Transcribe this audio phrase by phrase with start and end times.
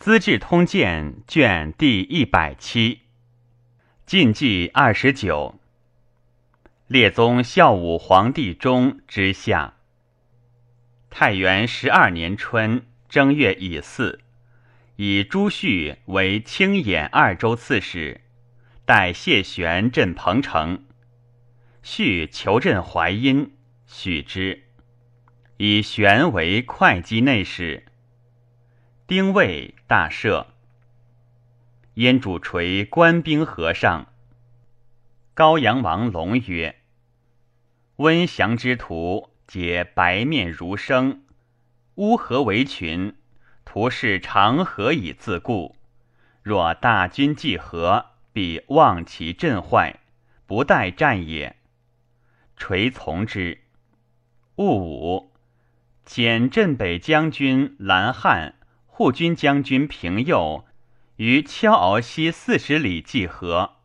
[0.00, 3.00] 资治通鉴》卷第一百七，
[4.06, 5.60] 晋纪二十九。
[6.86, 9.74] 列宗孝武皇帝中之下。
[11.10, 14.20] 太元十二年春正月乙巳，
[14.96, 18.22] 以朱旭为青兖二州刺史，
[18.86, 20.86] 代谢玄镇彭城。
[21.82, 23.52] 旭求镇淮阴，
[23.86, 24.62] 许之，
[25.58, 27.84] 以玄为会稽内史。
[29.10, 30.46] 丁未，大赦。
[31.94, 34.06] 燕主垂官兵和尚。
[35.34, 36.76] 高阳王龙曰
[37.98, 41.24] ：“温降之徒，皆白面如生，
[41.96, 43.16] 乌合为群，
[43.64, 45.74] 徒是长河以自固。
[46.44, 49.98] 若大军既合，必望其阵坏，
[50.46, 51.56] 不待战也。
[52.56, 53.60] 垂从之。
[54.54, 55.32] 戊午，
[56.06, 58.54] 遣镇北将军蓝汉。”
[59.00, 60.66] 护军将军平右
[61.16, 63.76] 于敲鳌西四十里济河，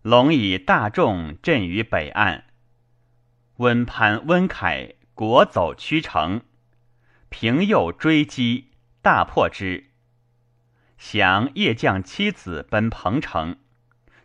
[0.00, 2.44] 龙以大众镇于北岸。
[3.58, 6.40] 温潘、温凯国走曲城，
[7.28, 8.68] 平右追击，
[9.02, 9.90] 大破之。
[10.96, 13.58] 降夜将妻子奔彭城，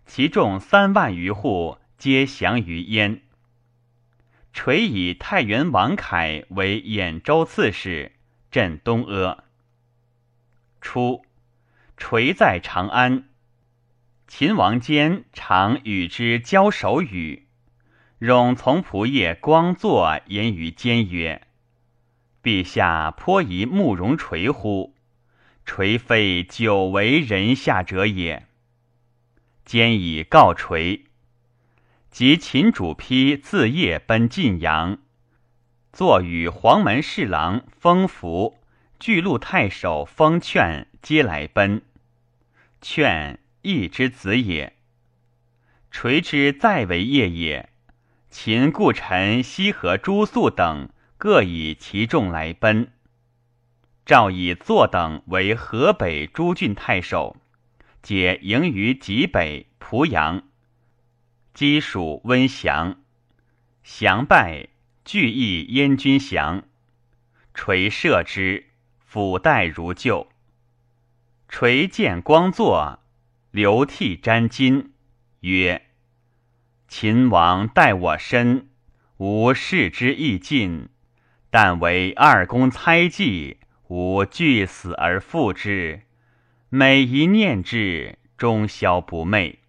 [0.06, 3.24] 其众三万余户皆降于燕。
[4.54, 8.14] 垂以太原王凯为兖州刺史，
[8.50, 9.44] 镇东阿。
[10.86, 11.26] 初，
[11.98, 13.28] 垂在长安，
[14.28, 17.48] 秦王坚常与之交手语。
[18.20, 21.48] 冗从仆射光作言于坚曰
[22.44, 24.94] ：“陛下颇疑慕容垂乎？
[25.66, 28.48] 垂非久为人下者也。”
[29.66, 31.06] 坚以告垂，
[32.12, 35.00] 即秦主丕自夜奔晋阳，
[35.92, 38.60] 坐与黄门侍郎封福。
[39.00, 41.82] 巨鹿太守封劝皆来奔，
[42.82, 44.74] 劝义之子也。
[45.92, 47.70] 垂之再为业也。
[48.30, 52.92] 秦故臣西河朱肃等各以其众来奔。
[54.06, 57.38] 赵以坐等为河北诸郡太守，
[58.02, 60.44] 皆迎于济北濮阳。
[61.54, 63.02] 击蜀温降，
[63.84, 64.68] 降败，
[65.06, 66.64] 俱诣燕军降。
[67.54, 68.66] 垂射之。
[69.16, 70.28] 俯待如旧，
[71.48, 73.00] 垂见光作，
[73.50, 74.90] 流涕沾巾，
[75.40, 75.84] 曰
[76.90, 78.68] ：“秦王待我深，
[79.16, 80.90] 吾视之亦尽。
[81.50, 86.02] 但为二公猜忌，吾惧死而复之。
[86.68, 89.60] 每一念之，终宵不寐。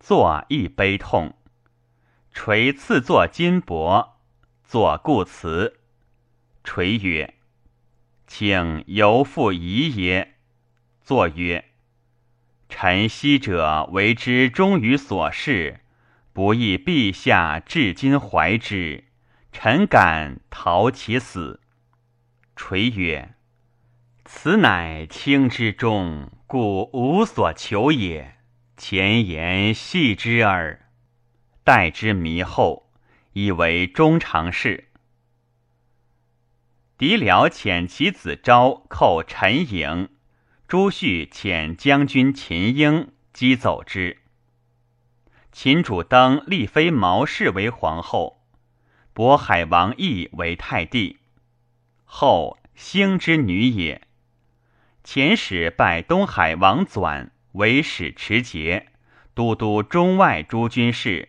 [0.00, 1.34] 作亦悲痛。
[2.32, 4.12] 垂赐作金帛，
[4.64, 5.80] 作故辞。
[6.64, 7.34] 垂曰。”
[8.36, 10.34] 请由复疑也。
[11.04, 11.66] 作曰
[12.68, 15.82] ：“臣昔者为之忠于所事，
[16.32, 19.04] 不意陛下至今怀之，
[19.52, 21.60] 臣敢逃其死。”
[22.56, 23.36] 垂曰
[24.26, 28.38] ：“此乃卿之忠，故无所求也。
[28.76, 30.88] 前言戏之耳，
[31.62, 32.90] 待之弥后，
[33.34, 34.88] 以为中常事。”
[37.06, 40.08] 狄辽遣其子昭寇陈营，
[40.66, 44.22] 朱旭遣将军秦英击走之。
[45.52, 48.40] 秦主登立妃毛氏为皇后，
[49.14, 51.18] 渤海王义为太帝。
[52.06, 54.00] 后兴之女也。
[55.04, 58.86] 遣使拜东海王纂为使持节，
[59.34, 61.28] 都督中外诸军事，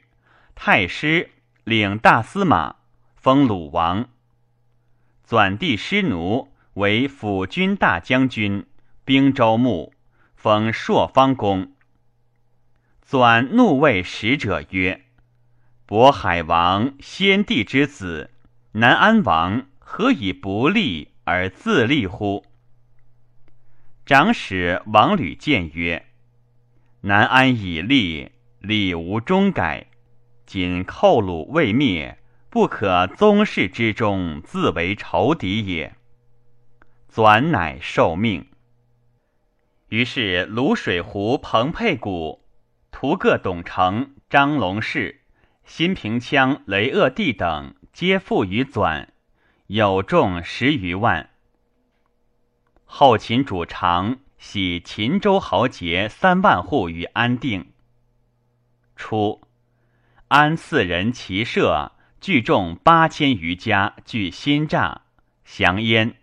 [0.55, 1.31] 太师
[1.65, 2.77] 领大司马，
[3.17, 4.07] 封鲁王。
[5.27, 8.67] 纂帝师奴为辅军大将军，
[9.03, 9.91] 兵州牧，
[10.35, 11.71] 封朔方公。
[13.03, 15.05] 纂怒谓使者曰
[15.87, 18.29] ：“渤海王先帝之子，
[18.73, 22.45] 南安王何以不立而自立乎？”
[24.05, 26.05] 长史王吕谏曰
[27.01, 28.29] ：“南安已立，
[28.59, 29.87] 礼无终改，
[30.45, 32.19] 今寇虏未灭。”
[32.55, 35.93] 不可宗室之中自为仇敌也。
[37.13, 38.47] 纂乃受命。
[39.89, 42.45] 于是泸水湖彭沛谷、
[42.91, 45.23] 屠各董承、张龙氏、
[45.65, 49.07] 新平羌雷厄地等，皆附于纂，
[49.67, 51.31] 有众十余万。
[52.85, 57.73] 后秦主长徙秦州豪杰三万户于安定。
[58.95, 59.41] 初，
[60.29, 61.91] 安四人骑射。
[62.25, 65.01] 聚众八千余家，据新栅
[65.43, 66.15] 降燕。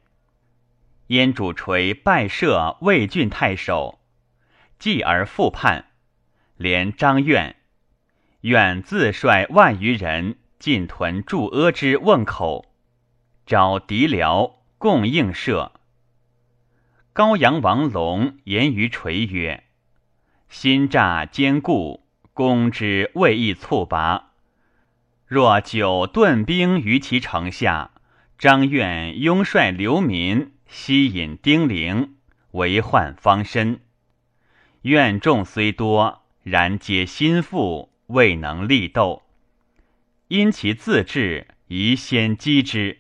[1.07, 4.01] 燕主垂拜赦魏郡太守，
[4.81, 5.85] 继而复叛，
[6.57, 7.55] 连张愿，
[8.41, 12.67] 愿自率万余人进屯驻阿之瓮口，
[13.47, 15.71] 招敌辽共应射。
[17.13, 19.63] 高阳王龙言于垂曰
[20.51, 24.32] ：“心诈坚固，攻之未易猝拔。
[25.35, 27.93] 若久顿兵于其城下，
[28.37, 32.17] 张愿拥率流民。”吸引丁零，
[32.51, 33.81] 为患方身。
[34.83, 39.23] 愿众虽多，然皆心腹，未能力斗。
[40.29, 42.99] 因其自治，宜先击之。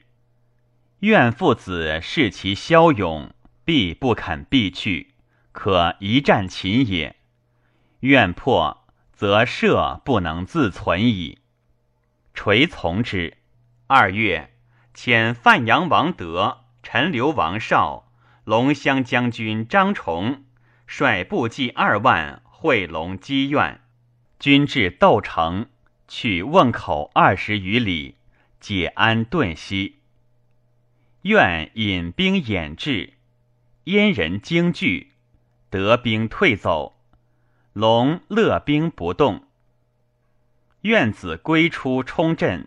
[1.00, 3.34] 愿父子视其骁勇，
[3.66, 5.08] 必不肯避去，
[5.52, 7.16] 可一战擒也。
[8.00, 11.40] 愿破，则社不能自存矣。
[12.34, 13.36] 垂从之。
[13.86, 14.50] 二月，
[14.94, 16.58] 遣范阳王德。
[16.84, 18.10] 陈留王绍、
[18.42, 20.42] 龙骧将军张崇
[20.84, 23.80] 率部骑二万会龙积苑，
[24.40, 25.68] 军至窦城，
[26.08, 28.16] 去瓮口二十余里，
[28.58, 30.00] 解安顿息。
[31.22, 33.14] 愿引兵掩至，
[33.84, 35.12] 燕人惊惧，
[35.70, 36.96] 得兵退走。
[37.72, 39.46] 龙勒兵不动。
[40.82, 42.66] 愿子归出冲阵，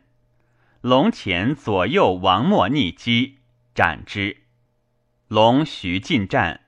[0.80, 3.40] 龙前左右王莫逆击。
[3.74, 4.38] 斩之，
[5.28, 6.62] 龙徐进战，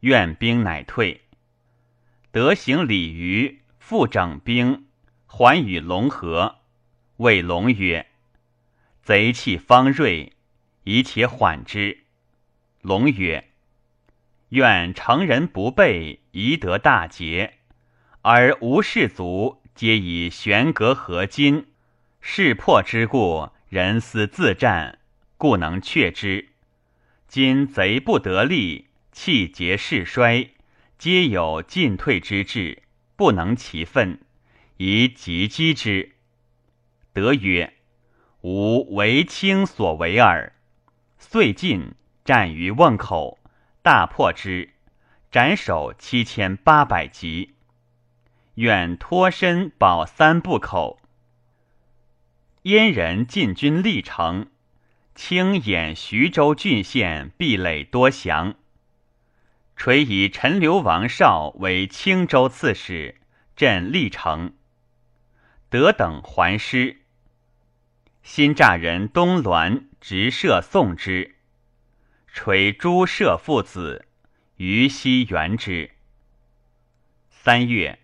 [0.00, 1.24] 愿兵乃退。
[2.30, 4.86] 德行鲤鱼，复整兵，
[5.26, 6.60] 还与龙合。
[7.18, 8.06] 谓龙曰
[9.04, 10.32] ：“贼气方锐，
[10.84, 12.04] 宜且缓之。”
[12.80, 13.50] 龙曰
[14.48, 17.58] ：“愿成人不备，宜得大捷，
[18.22, 21.68] 而无士卒，皆以悬戈合金，
[22.20, 24.98] 势破之故，人思自战。”
[25.38, 26.48] 故能却之。
[27.28, 30.50] 今贼不得力，气节势衰，
[30.98, 32.82] 皆有进退之志，
[33.14, 34.20] 不能其分，
[34.78, 36.10] 宜急击之。
[37.12, 37.74] 德曰
[38.42, 40.54] ：“吾为卿所为耳。”
[41.20, 43.38] 遂进，战于瓮口，
[43.80, 44.70] 大破之，
[45.30, 47.54] 斩首七千八百级。
[48.58, 50.98] 愿脱身保三不口。
[52.62, 54.50] 燕人进军历城。
[55.14, 58.54] 清演徐州郡县壁垒多降，
[59.76, 63.16] 垂以陈留王绍为青州刺史，
[63.56, 64.54] 镇历城。
[65.68, 66.98] 得等还师。
[68.22, 71.34] 新乍人东栾直射送之，
[72.28, 74.06] 垂诸射父子，
[74.56, 75.90] 于西援之。
[77.28, 77.98] 三月，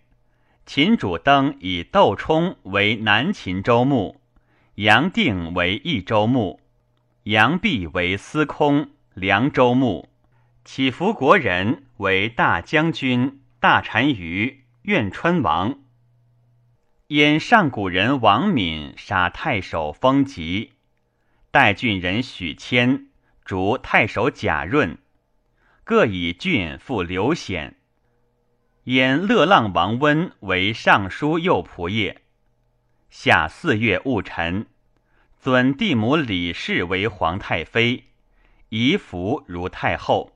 [0.66, 4.20] 秦主登以窦冲为南秦州牧，
[4.76, 6.58] 杨定为益州牧。
[7.24, 10.08] 杨弼为司空、凉州牧，
[10.64, 15.78] 乞伏国人为大将军、大单于、愿春王。
[17.08, 20.72] 因上古人王敏杀太守封吉，
[21.50, 23.08] 代郡人许谦
[23.44, 24.96] 逐太守贾润，
[25.84, 27.76] 各以郡复刘显。
[28.84, 32.20] 因乐浪王温为尚书右仆射。
[33.08, 34.66] 夏四月戊辰。
[35.38, 38.04] 尊帝母李氏为皇太妃，
[38.68, 40.32] 仪服如太后。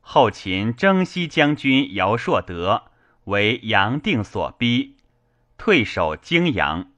[0.00, 2.84] 后秦征西将军姚硕德
[3.24, 4.96] 为杨定所逼，
[5.56, 6.92] 退守泾阳。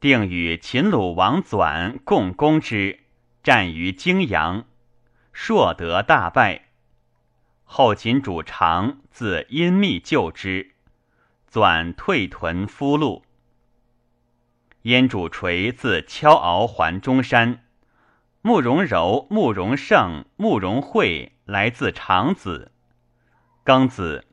[0.00, 3.00] 定与秦鲁王纂共攻之，
[3.42, 4.64] 战于泾阳，
[5.32, 6.68] 硕德大败。
[7.64, 10.72] 后秦主常自阴密救之，
[11.48, 13.24] 转退屯夫路。
[14.82, 17.64] 燕主垂自敲敖还中山，
[18.42, 22.70] 慕容柔、慕容胜、慕容慧来自长子。
[23.64, 24.26] 庚子，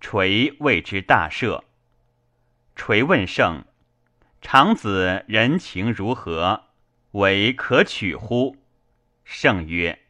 [0.00, 1.62] 垂谓之大赦。
[2.74, 3.64] 垂问胜
[4.42, 6.64] ：“长子人情如何？
[7.12, 8.56] 为可取乎？”
[9.22, 10.00] 胜曰：“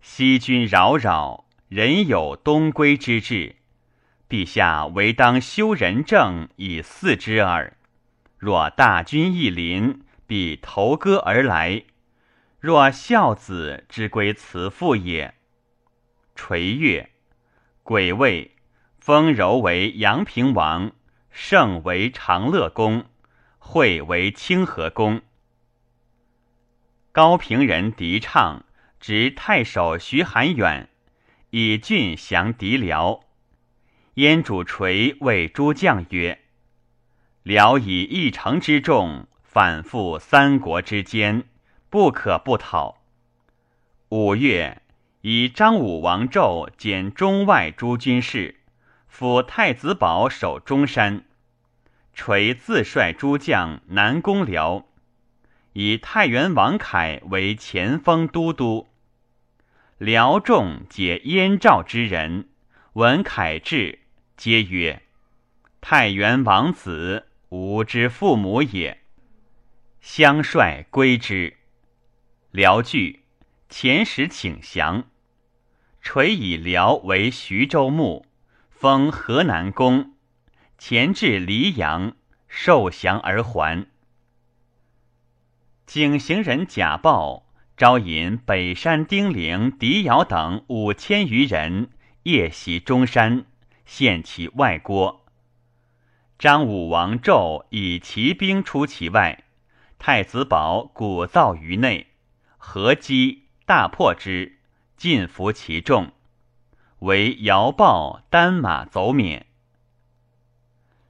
[0.00, 1.41] 西君扰扰，
[1.74, 3.56] 人有东归之志。
[4.28, 7.78] 陛下唯当修仁政以嗣之耳。”
[8.36, 11.84] 若大军一临，必投戈而来；
[12.60, 15.32] 若孝子之归慈父也。
[16.34, 17.08] 垂月，
[17.82, 18.50] 癸未，
[18.98, 20.92] 封柔为阳平王，
[21.30, 23.06] 盛为长乐公，
[23.58, 25.22] 惠为清河公。
[27.12, 28.66] 高平人狄畅
[29.00, 30.90] 执太守徐寒远，
[31.54, 33.24] 以郡降敌辽。
[34.14, 36.40] 燕主垂谓诸将曰。
[37.42, 41.44] 辽以一城之众反复三国之间，
[41.90, 43.02] 不可不讨。
[44.08, 44.80] 五月，
[45.20, 48.60] 以张武王胄兼中外诸军事，
[49.06, 51.26] 辅太子保守中山。
[52.14, 54.86] 垂自率诸将南攻辽，
[55.74, 58.88] 以太原王凯为前锋都督。
[60.02, 62.48] 辽众皆燕赵之人，
[62.94, 64.00] 闻凯至，
[64.36, 65.00] 皆曰
[65.80, 69.04] ：“太原王子，吾之父母也。”
[70.02, 71.56] 相率归之。
[72.50, 73.22] 辽惧，
[73.70, 75.04] 遣使请降。
[76.00, 78.26] 垂以辽为徐州牧，
[78.70, 80.16] 封河南公。
[80.78, 82.16] 前至黎阳，
[82.48, 83.86] 受降而还。
[85.86, 87.46] 景行人贾豹
[87.82, 91.90] 招引北山丁零、狄尧等五千余人，
[92.22, 93.44] 夜袭中山，
[93.84, 95.26] 献其外郭。
[96.38, 99.42] 张武王胄以骑兵出其外，
[99.98, 102.06] 太子保鼓噪于内，
[102.56, 104.60] 合击大破之，
[104.96, 106.12] 尽服其众，
[107.00, 109.46] 为尧豹单马走免。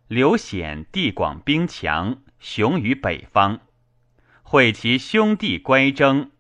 [0.09, 3.61] 刘显地广兵强，雄于北方，
[4.43, 6.31] 会其兄弟乖征。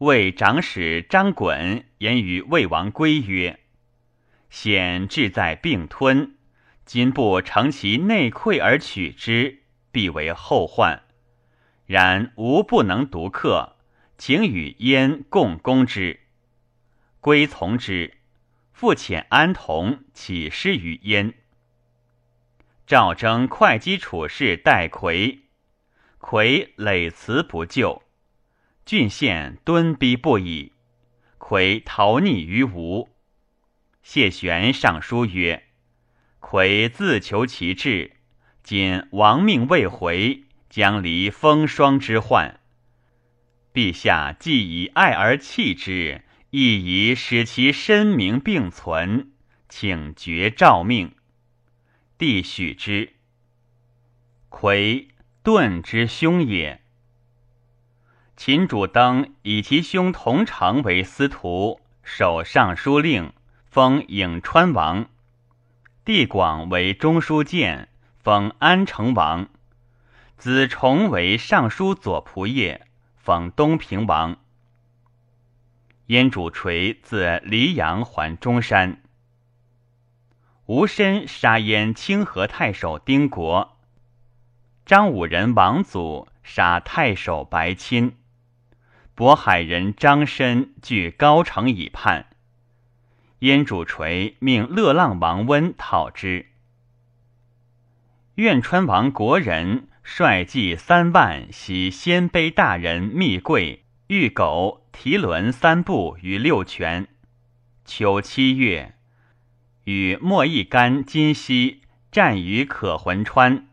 [0.00, 3.60] 魏长史张衮言于魏王归曰
[4.48, 6.38] ：“显志在并吞，
[6.86, 9.58] 今不乘其内溃而取之，
[9.92, 11.02] 必为后患。
[11.84, 13.76] 然吾不能独克，
[14.16, 16.20] 请与燕共攻之。”
[17.20, 18.14] 归从之，
[18.72, 21.34] 复遣安童起师于燕。
[22.86, 25.40] 赵征会稽处事戴逵，
[26.18, 28.02] 逵累辞不就，
[28.90, 30.72] 郡县敦逼不已，
[31.38, 33.08] 逵逃匿于吴。
[34.02, 35.62] 谢玄上书曰
[36.40, 38.16] ：“逵自求其志，
[38.64, 42.58] 今亡命未回，将离风霜之患。
[43.72, 49.30] 陛下既以爱而弃之，亦以使其身名并存，
[49.68, 51.14] 请绝诏命。”
[52.18, 53.12] 帝许之。
[54.48, 55.06] 魁
[55.44, 56.79] 盾之兄也。
[58.42, 63.34] 秦主登以其兄同城为司徒，守尚书令，
[63.66, 65.04] 封颍川王；
[66.06, 69.48] 帝广为中书监，封安成王；
[70.38, 72.80] 子重为尚书左仆射，
[73.18, 74.38] 封东平王。
[76.06, 79.02] 燕主垂自黎阳还中山。
[80.64, 83.76] 吴申杀燕清河太守丁国，
[84.86, 88.16] 张武人王祖杀太守白钦，
[89.20, 92.28] 渤海人张申据高城以叛。
[93.40, 96.46] 燕主垂命乐浪王温讨之。
[98.36, 107.06] 苑川王国人率骑三万袭鲜卑大人密贵、玉狗、提伦三部于六泉。
[107.84, 108.94] 秋七月。
[109.84, 113.68] 与莫一干、金熙战于可浑川，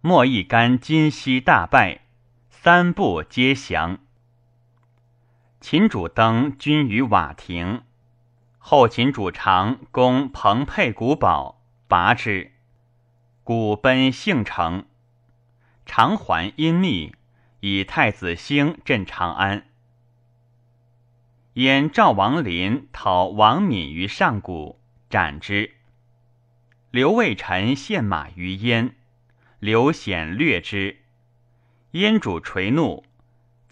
[0.00, 2.02] 莫一干、金熙大败，
[2.48, 3.98] 三部皆降。
[5.66, 7.84] 秦主登军于瓦亭，
[8.58, 12.52] 后秦主长攻彭沛古堡，拔之，
[13.42, 14.84] 古奔幸城。
[15.86, 17.14] 长还阴密，
[17.60, 19.64] 以太子兴镇长安。
[21.54, 24.78] 燕赵王林讨王敏于上谷。
[25.08, 25.70] 斩之。
[26.90, 28.96] 刘卫臣献马于燕，
[29.60, 30.98] 刘显掠之。
[31.92, 33.06] 燕主垂怒，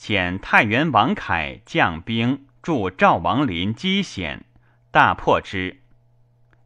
[0.05, 4.45] 遣太原王凯将兵助赵王林击显，
[4.91, 5.81] 大破之。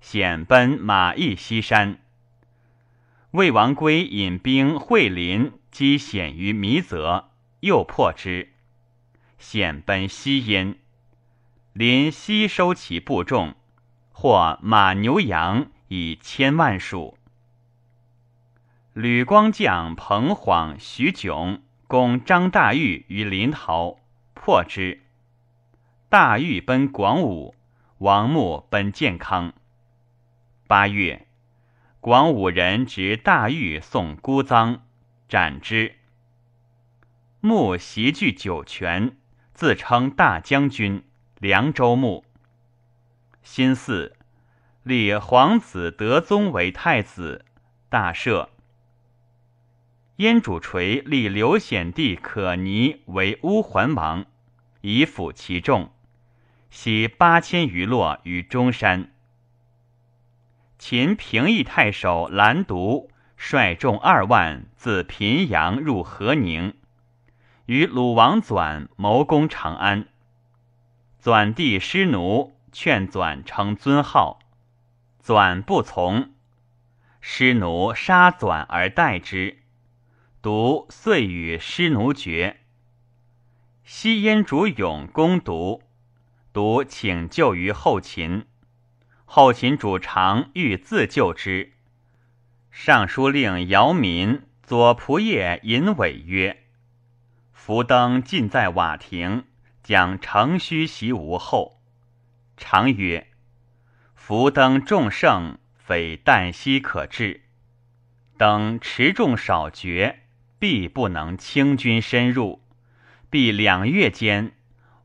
[0.01, 1.99] 显奔马邑西山。
[3.33, 7.29] 魏王归引兵会林击显于弥泽，
[7.61, 8.55] 又破之。
[9.39, 10.79] 显奔西燕，
[11.75, 13.55] 林西收其部众。
[14.13, 17.19] 或马牛羊以千万数。
[18.95, 24.01] 吕光将彭晃、徐炯攻张大玉于临洮，
[24.35, 25.03] 破之。
[26.09, 27.55] 大玉奔广武，
[27.99, 29.53] 王穆奔建康。
[30.67, 31.29] 八月，
[32.01, 34.81] 广武人执大玉送孤臧，
[35.29, 35.95] 斩之。
[37.41, 39.17] 穆袭据酒泉，
[39.55, 41.05] 自称大将军、
[41.39, 42.25] 凉州牧。
[43.45, 44.17] 新四，
[44.83, 47.45] 立皇子德宗为太子，
[47.89, 48.49] 大赦。
[50.17, 54.25] 燕主垂立刘显弟可尼为乌桓王，
[54.81, 55.91] 以辅其众，
[56.71, 59.13] 徙八千余落于中山。
[60.79, 66.73] 秦平邑太守兰独率众二万自平阳入河宁，
[67.67, 70.09] 与鲁王纂谋攻长安。
[71.23, 74.39] 纂帝师奴劝纂称尊号，
[75.23, 76.31] 纂不从。
[77.21, 79.59] 师奴杀纂而代之，
[80.47, 82.59] 独遂与师奴绝。
[83.83, 85.83] 西燕主勇攻独，
[86.53, 88.47] 独请救于后秦。
[89.25, 91.73] 后秦主常欲自救之，
[92.71, 96.63] 尚书令姚民左仆射尹伟曰
[97.51, 99.47] ：“福登尽在瓦亭，
[99.83, 101.83] 将乘虚袭吴后。”
[102.57, 103.33] 常曰
[104.15, 107.43] ：“福登众胜，非旦夕可至。
[108.39, 110.21] 等持重少绝，
[110.67, 112.61] 必不能轻军深入。
[113.31, 114.53] 必两月间，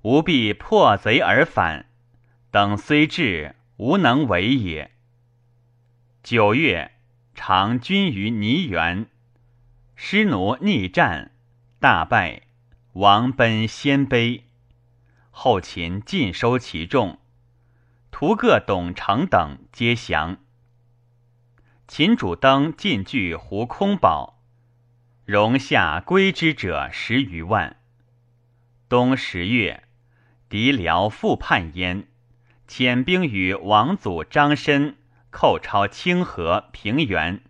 [0.01, 1.86] 吾必破贼而返。
[2.50, 4.91] 等虽至。”无能为也。
[6.22, 6.91] 九月，
[7.34, 9.08] 常军于泥原，
[9.96, 11.32] 师奴逆战，
[11.80, 12.44] 大败，
[12.94, 14.41] 王奔鲜卑。
[15.32, 17.18] 后秦尽收其众，
[18.12, 20.38] 屠各董承等皆降。
[21.88, 24.40] 秦主登进据胡空堡，
[25.25, 27.78] 容下归之者十余万。
[28.90, 29.84] 冬十月，
[30.50, 32.08] 敌辽复叛燕。
[32.68, 34.96] 遣兵与王祖张申
[35.30, 37.42] 寇超清河平原。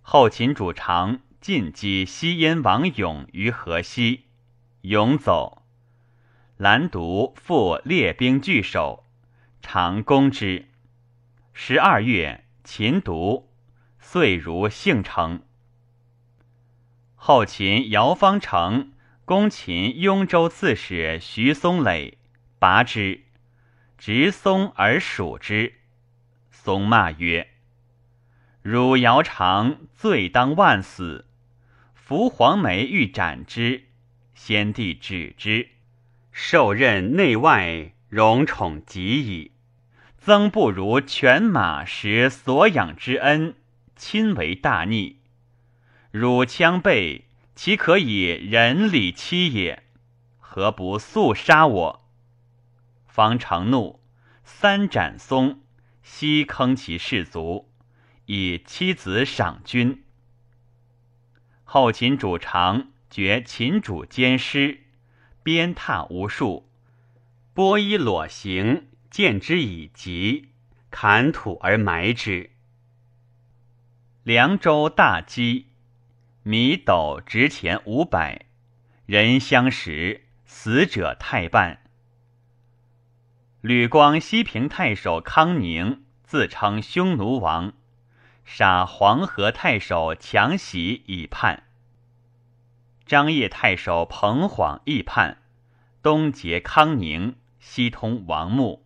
[0.00, 4.24] 后秦主常进击西燕王勇于河西，
[4.80, 5.62] 勇走，
[6.56, 9.04] 兰独复列兵据守，
[9.60, 10.66] 常攻之。
[11.52, 13.50] 十二月，秦独，
[14.00, 15.42] 遂如幸城。
[17.28, 18.92] 后秦姚方成
[19.26, 22.16] 攻秦雍州刺史徐松垒，
[22.58, 23.20] 拔之。
[23.98, 25.74] 执松而属之，
[26.50, 27.48] 松骂曰
[28.64, 31.26] ：“汝姚常罪当万死。
[31.92, 33.84] 伏黄梅欲斩之，
[34.32, 35.68] 先帝止之。
[36.32, 39.52] 受任内外，荣宠极矣。
[40.16, 43.54] 曾不如犬马食所养之恩，
[43.96, 45.17] 亲为大逆。
[46.18, 49.84] 汝羌背，岂可以人礼欺也？
[50.40, 52.10] 何不速杀我？”
[53.06, 54.00] 方成怒，
[54.42, 55.60] 三斩松，
[56.02, 57.68] 悉坑其士卒，
[58.26, 60.02] 以妻子赏君。
[61.62, 64.80] 后秦主常绝秦主奸师，
[65.44, 66.68] 鞭挞无数，
[67.54, 70.48] 剥衣裸行，见之以疾，
[70.90, 72.50] 砍土而埋之。
[74.24, 75.66] 凉州大饥，
[76.50, 78.46] 米斗值钱五百，
[79.04, 81.82] 人相食，死者太半。
[83.60, 87.74] 吕光西平太守康宁自称匈奴王，
[88.46, 91.64] 杀黄河太守强袭以叛。
[93.04, 95.42] 张掖太守彭晃亦叛，
[96.02, 98.82] 东结康宁，西通王穆。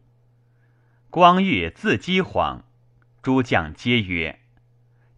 [1.11, 2.65] 光裕自击晃，
[3.23, 4.41] 诸将皆曰：“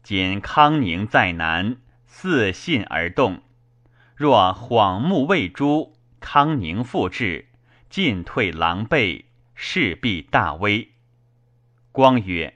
[0.05, 1.79] 今康宁在南，
[2.16, 3.42] 自信而动。
[4.14, 7.48] 若恍目未诛，康宁复至，
[7.90, 9.24] 进退狼狈。”
[9.57, 10.92] 势必大危。
[11.92, 12.55] 光曰：“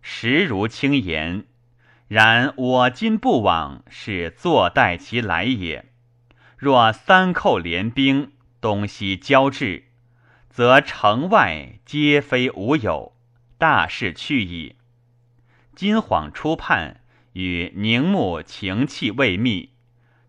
[0.00, 1.44] 实如轻言，
[2.08, 5.86] 然我今不往，是坐待其来也。
[6.56, 9.84] 若三寇联兵，东西交至，
[10.48, 13.14] 则城外皆非吾有，
[13.58, 14.76] 大事去矣。
[15.74, 16.99] 今晃初叛，
[17.32, 19.70] 与宁穆情气未密，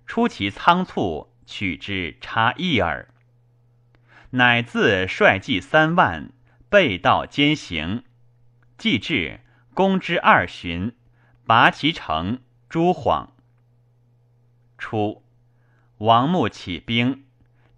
[0.06, 3.08] 出其仓促，取之差异耳。”
[4.34, 6.32] 乃自率骑三万，
[6.70, 8.04] 背道兼行。
[8.78, 9.42] 既至，
[9.74, 10.96] 攻之二旬，
[11.46, 13.34] 拔其城，诛晃。
[14.78, 15.24] 初，
[15.98, 17.26] 王穆起兵，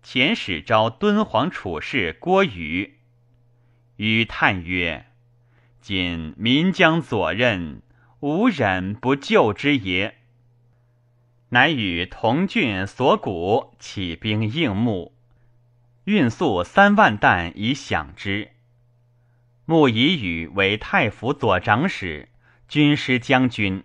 [0.03, 2.99] 遣使招敦煌处士郭宇。
[3.95, 5.07] 宇叹曰
[5.81, 7.81] ：“今民将左任，
[8.23, 10.15] 吾忍不救之也。”
[11.51, 15.13] 乃与同郡所谷起兵应募。
[16.05, 18.51] 运粟三万担以饷之。
[19.65, 22.29] 穆以宇为太府左长史、
[22.69, 23.83] 军师将军，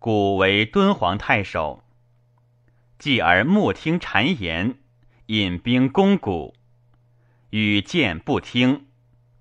[0.00, 1.84] 古为敦煌太守。
[2.98, 4.78] 继而穆听谗言，
[5.26, 6.54] 引兵攻谷，
[7.50, 8.86] 与见不听，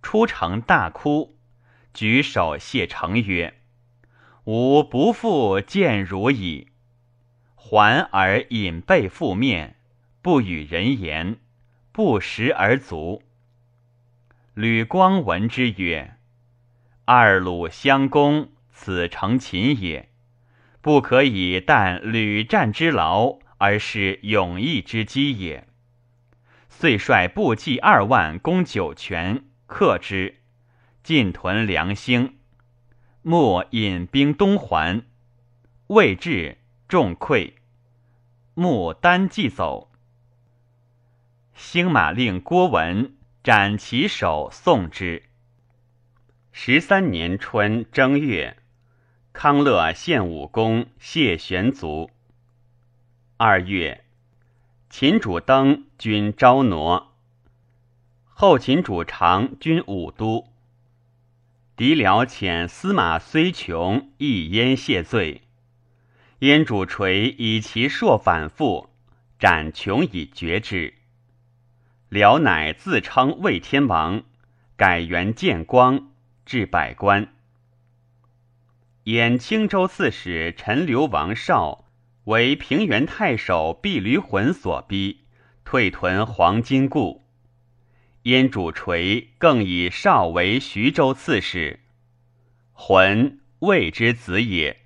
[0.03, 1.35] 出城大哭，
[1.93, 3.55] 举手谢城曰
[4.51, 6.69] ：“吾不复见汝矣。”
[7.53, 9.75] 还而引背覆面，
[10.23, 11.37] 不与人言。
[11.91, 13.21] 不食而卒。
[14.55, 16.15] 吕光闻之曰
[17.05, 20.09] ：“二鲁相攻，此诚秦也。
[20.81, 25.67] 不可以但屡战之劳，而是勇毅之机也。
[26.69, 30.37] 遂率部骑二万攻酒泉，克之，
[31.03, 32.38] 进屯梁兴。
[33.21, 35.03] 莫引兵东还，
[35.87, 37.53] 未至，众溃。
[38.53, 39.91] 穆单骑走。
[41.53, 45.23] 兴马令郭文斩其首，送之。
[46.53, 48.55] 十三年春正月，
[49.33, 52.09] 康乐献武功，谢玄卒。
[53.35, 54.05] 二月，
[54.89, 57.13] 秦主登军昭挪，
[58.23, 60.47] 后秦主长军武都。
[61.79, 65.43] 敌辽遣司马虽穷，亦焉谢罪。
[66.39, 68.89] 燕主垂以其硕反复，
[69.39, 70.95] 斩穷以绝之。
[72.09, 74.23] 辽乃自称魏天王，
[74.75, 76.09] 改元建光，
[76.45, 77.29] 置百官。
[79.05, 81.85] 演青州刺史陈留王绍
[82.25, 85.21] 为平原太守毕驴浑所逼，
[85.63, 87.23] 退屯黄金固。
[88.23, 91.79] 燕主垂更以少为徐州刺史，
[92.73, 94.81] 浑魏之子也。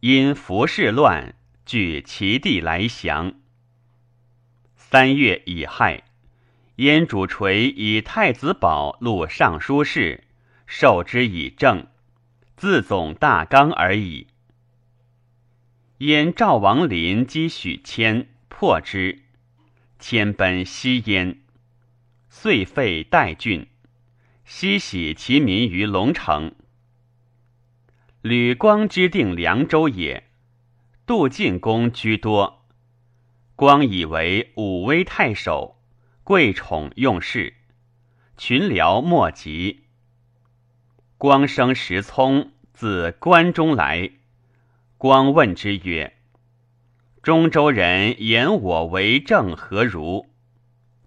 [0.00, 3.34] 因服侍乱，据其地来降。
[4.76, 6.04] 三月乙亥，
[6.76, 10.24] 燕主垂以太子宝录尚书事，
[10.66, 11.86] 授之以政，
[12.56, 14.28] 自总大纲而已。
[15.98, 19.22] 燕赵王林击许谦，破之，
[19.98, 21.40] 迁奔西燕。
[22.38, 23.66] 遂废代郡，
[24.44, 26.54] 西徙其民于龙城。
[28.20, 30.28] 吕光之定凉州也，
[31.06, 32.66] 杜晋公居多。
[33.56, 35.78] 光以为武威太守，
[36.22, 37.54] 贵宠用事，
[38.36, 39.84] 群僚莫及。
[41.16, 44.10] 光生石聪，自关中来。
[44.98, 46.14] 光问之曰
[47.24, 50.26] ：“中州人言我为政何如？”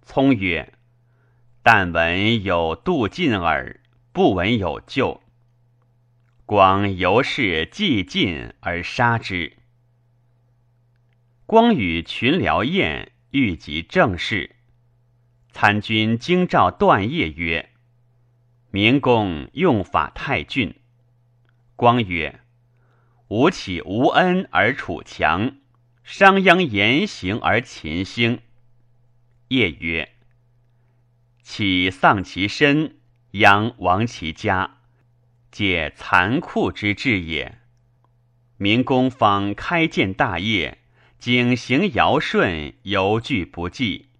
[0.02, 0.74] 聪曰。
[1.62, 3.80] 但闻有杜尽耳，
[4.12, 5.20] 不闻有救。
[6.46, 9.58] 光由是既晋而杀之。
[11.44, 14.56] 光与群僚宴，欲及政事。
[15.50, 17.68] 参军京兆段业曰
[18.72, 20.74] ：“明公用法太峻。”
[21.76, 22.40] 光曰
[23.28, 25.56] ：“吾岂无恩而楚强，
[26.04, 28.40] 商鞅言行而秦兴。”
[29.48, 30.14] 业曰。
[31.52, 32.94] 岂丧其身，
[33.32, 34.76] 殃亡其家，
[35.50, 37.58] 皆残酷之至也。
[38.56, 40.78] 明公方开建大业，
[41.18, 44.10] 景行尧舜，犹惧不济，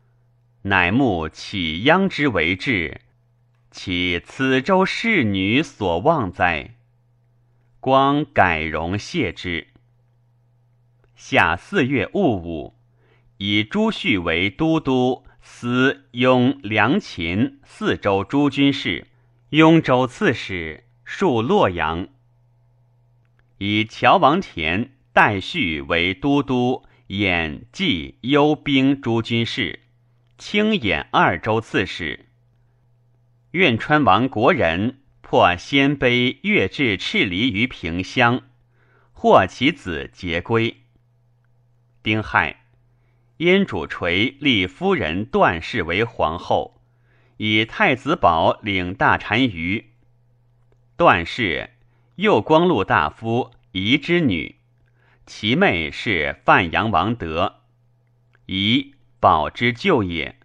[0.63, 3.03] 乃慕启殃之为治，
[3.71, 6.75] 岂此周侍女所望哉？
[7.79, 9.69] 光改容谢之。
[11.15, 12.75] 夏四月戊午，
[13.37, 15.25] 以朱旭为都督。
[15.53, 19.09] 司雍梁秦四州诸军事，
[19.51, 22.09] 雍州刺史，戍洛阳。
[23.59, 29.81] 以乔王田代绪为都督兖冀幽兵诸军事，
[30.39, 32.27] 清兖二州刺史。
[33.51, 38.45] 愿川王国人破鲜卑越至赤离于平乡，
[39.13, 40.85] 获其子节归。
[42.03, 42.60] 丁亥。
[43.41, 46.83] 燕主垂立夫人段氏为皇后，
[47.39, 49.93] 以太子宝领大单于。
[50.95, 51.71] 段氏，
[52.17, 54.57] 右光禄大夫仪之女，
[55.25, 57.61] 其妹是范阳王德，
[58.45, 60.37] 仪宝之舅也。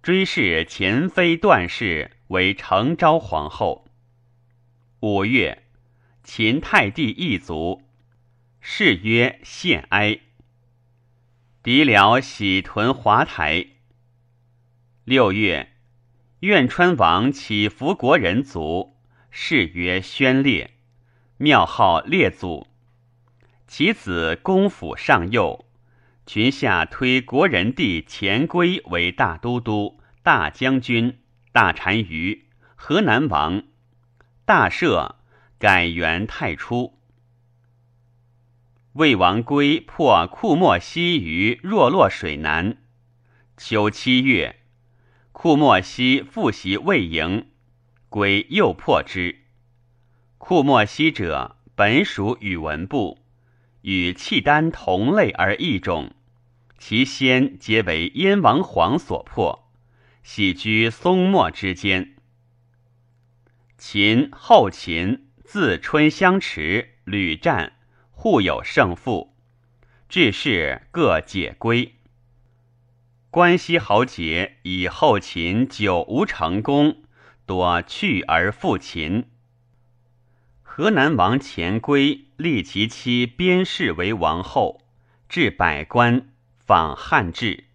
[0.00, 3.88] 追谥前妃段氏为成昭皇后。
[5.00, 5.64] 五月，
[6.22, 7.82] 秦太帝一族，
[8.60, 10.20] 谥曰献哀。
[11.66, 13.66] 敌辽喜屯华台。
[15.02, 15.72] 六月，
[16.38, 18.94] 苑川王起伏国人族，
[19.32, 20.74] 谥曰宣烈，
[21.38, 22.68] 庙号烈祖。
[23.66, 25.64] 其子公府上幼，
[26.24, 31.18] 群下推国人弟钱归为大都督、大将军、
[31.50, 32.44] 大单于、
[32.76, 33.64] 河南王。
[34.44, 35.16] 大赦，
[35.58, 36.95] 改元太初。
[38.96, 42.78] 魏王归破库莫西于若洛水南。
[43.58, 44.56] 秋七月，
[45.32, 47.48] 库莫西复袭魏营，
[48.08, 49.40] 归又破之。
[50.38, 53.18] 库莫西者，本属宇文部，
[53.82, 56.14] 与契丹同类而异种。
[56.78, 59.70] 其先皆为燕王皇所破，
[60.22, 62.16] 喜居松漠之间。
[63.76, 67.74] 秦后秦自春相持，屡战。
[68.28, 69.36] 互有胜负，
[70.08, 71.94] 至是各解归。
[73.30, 77.04] 关西豪杰以后秦久无成功，
[77.46, 79.26] 多去而复秦。
[80.60, 84.82] 河南王钱归立其妻边氏为王后，
[85.28, 86.26] 置百官，
[86.58, 87.66] 仿汉制，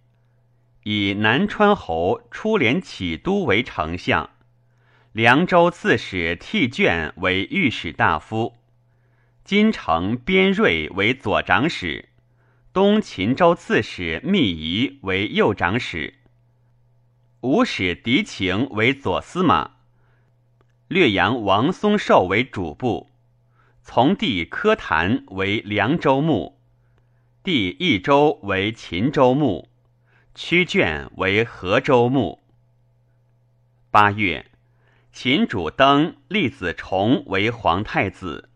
[0.83, 4.29] 以南川侯出连起都为丞相，
[5.13, 8.57] 凉州刺史替卷为御史大夫。
[9.51, 12.07] 金城边瑞为左长史，
[12.71, 16.13] 东秦州刺史密仪为右长史，
[17.41, 19.71] 吴使狄情为左司马，
[20.87, 23.09] 略阳王松寿为主簿，
[23.83, 26.57] 从弟柯谭为凉州牧，
[27.43, 29.67] 弟益州为秦州牧，
[30.33, 32.41] 屈卷为河州牧。
[33.89, 34.49] 八月，
[35.11, 38.47] 秦主登立子重为皇太子。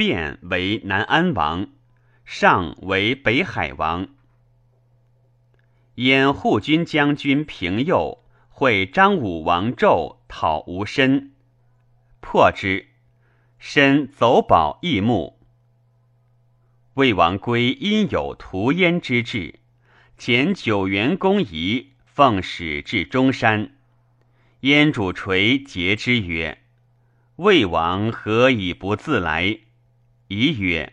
[0.00, 1.68] 卞为南安王，
[2.24, 4.08] 上为北海王。
[5.96, 11.32] 燕护军将军平右会张武王纣讨吴申，
[12.22, 12.86] 破之，
[13.58, 15.38] 申走保义木。
[16.94, 19.58] 魏王归因有屠燕之志，
[20.18, 23.74] 遣九原公仪奉使至中山，
[24.60, 26.62] 燕主垂诘之曰
[27.36, 29.58] ：“魏王何以不自来？”
[30.32, 30.92] 仪曰：“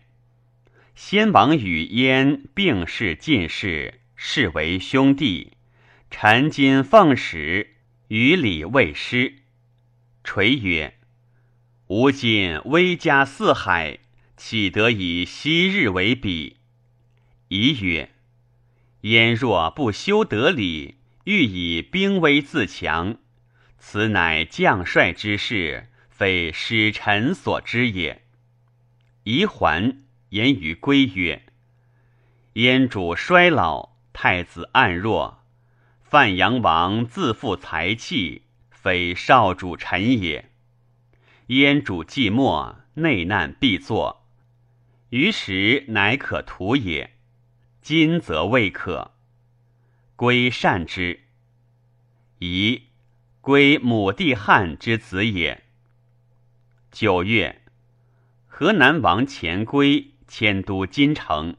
[0.96, 5.52] 先王与燕并世近世，是为兄弟。
[6.10, 7.76] 臣今奉使，
[8.08, 9.44] 与礼未失。”
[10.26, 10.96] 垂曰
[11.86, 14.00] ：“吾今威加四海，
[14.36, 16.58] 岂得以昔日为比？”
[17.50, 18.10] 仪曰
[19.02, 20.96] ：“燕若不修德礼，
[21.26, 23.20] 欲以兵威自强，
[23.78, 28.24] 此乃将帅之事，非使臣所知也。”
[29.28, 31.44] 宜还言于归曰
[32.56, 35.44] ：“燕主衰老，太子暗弱，
[36.02, 40.50] 范阳王自负才气，非少主臣也。
[41.48, 44.26] 燕主寂寞，内难必作，
[45.10, 47.18] 于时乃可图也。
[47.82, 49.12] 今则未可。
[50.16, 51.20] 归善之。
[52.40, 52.84] 宜
[53.42, 55.66] 归母弟汉之子也。
[56.90, 57.64] 九月。”
[58.60, 61.58] 河南王钱归迁都金城，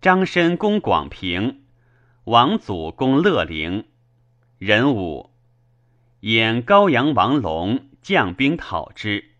[0.00, 1.64] 张申攻广平，
[2.22, 3.88] 王祖攻乐陵，
[4.58, 5.32] 壬午，
[6.20, 9.32] 演高阳王龙将兵讨之。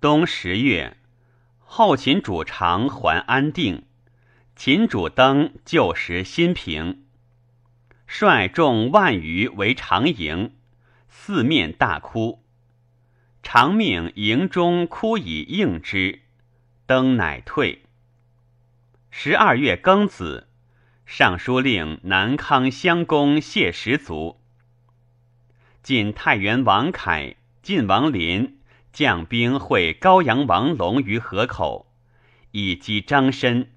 [0.00, 0.96] 冬十月，
[1.58, 3.84] 后秦主长还安定，
[4.56, 7.04] 秦主登旧时新平，
[8.06, 10.54] 率众万余为长营，
[11.10, 12.42] 四面大哭。
[13.42, 16.20] 长命营中哭以应之，
[16.86, 17.82] 登乃退。
[19.10, 20.48] 十二月庚子，
[21.06, 24.38] 尚书令南康襄公谢十族。
[25.82, 28.58] 晋太原王凯、晋王林
[28.92, 31.90] 将兵会高阳王龙于河口，
[32.50, 33.70] 以击张申。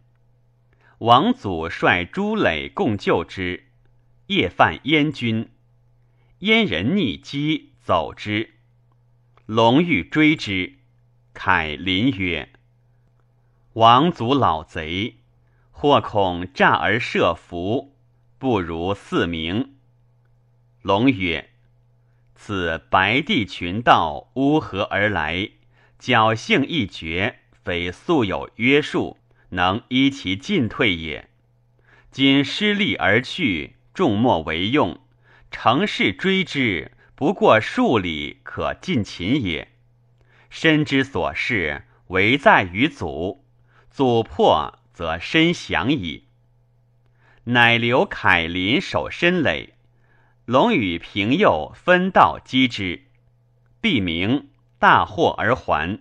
[0.98, 3.68] 王祖率朱垒共救之，
[4.28, 5.50] 夜犯燕军，
[6.40, 8.56] 燕人逆击走之。
[9.54, 10.76] 龙欲追之，
[11.34, 12.54] 凯临曰
[13.76, 15.18] ：“王族老贼，
[15.72, 17.94] 或恐诈而设伏，
[18.38, 19.74] 不如四明。”
[20.82, 21.50] 龙曰
[22.34, 25.50] ：“此白帝群盗乌合而来，
[26.00, 29.18] 侥幸一绝，非素有约束，
[29.50, 31.30] 能依其进退也。
[32.10, 35.02] 今失利而去，众莫为用，
[35.52, 39.68] 乘势追之。”不过数里可尽秦也。
[40.50, 43.46] 身之所事，唯在于祖。
[43.92, 46.26] 祖破，则身降矣。
[47.44, 49.76] 乃留凯林守身垒，
[50.46, 53.04] 龙与平右分道击之，
[53.80, 56.00] 必明大获而还。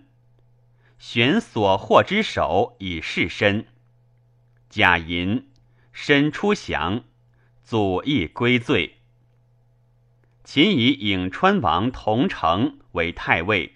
[0.97, 3.67] 选所获之首以示身。
[4.71, 5.51] 贾银
[5.91, 7.03] 身出降，
[7.63, 9.00] 祖亦归罪。
[10.43, 13.75] 秦以颍川王同城为太尉。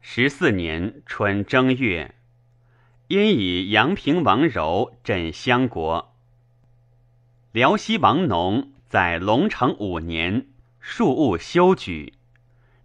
[0.00, 2.16] 十四年春正月，
[3.06, 6.16] 因以阳平王柔镇襄国。
[7.52, 10.48] 辽西王农在龙城五年，
[10.80, 12.14] 庶务修举，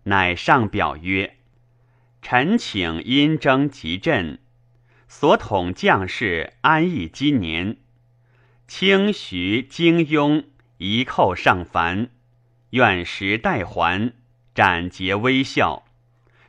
[0.04, 1.38] 乃上表曰
[2.21, 4.38] ：“臣请因征集镇，
[5.08, 7.78] 所统将士安邑今年，
[8.67, 10.43] 清徐荆雍。”
[10.78, 12.10] 一寇上凡，
[12.72, 14.12] 愿时代还，
[14.54, 15.86] 斩截微笑，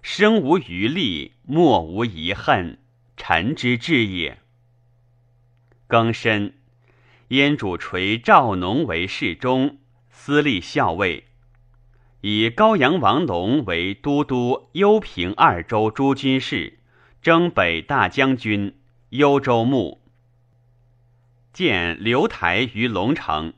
[0.03, 2.79] 生无余力，莫无遗恨，
[3.17, 4.39] 臣之志也。
[5.89, 6.55] 庚申，
[7.29, 9.79] 燕主垂赵农为侍中，
[10.11, 11.27] 司隶校尉，
[12.23, 16.81] 以高阳王龙为都督幽平二州诸军事，
[17.23, 18.77] 征北大将军、
[19.11, 20.01] 幽州牧。
[21.53, 23.55] 建刘台于龙城，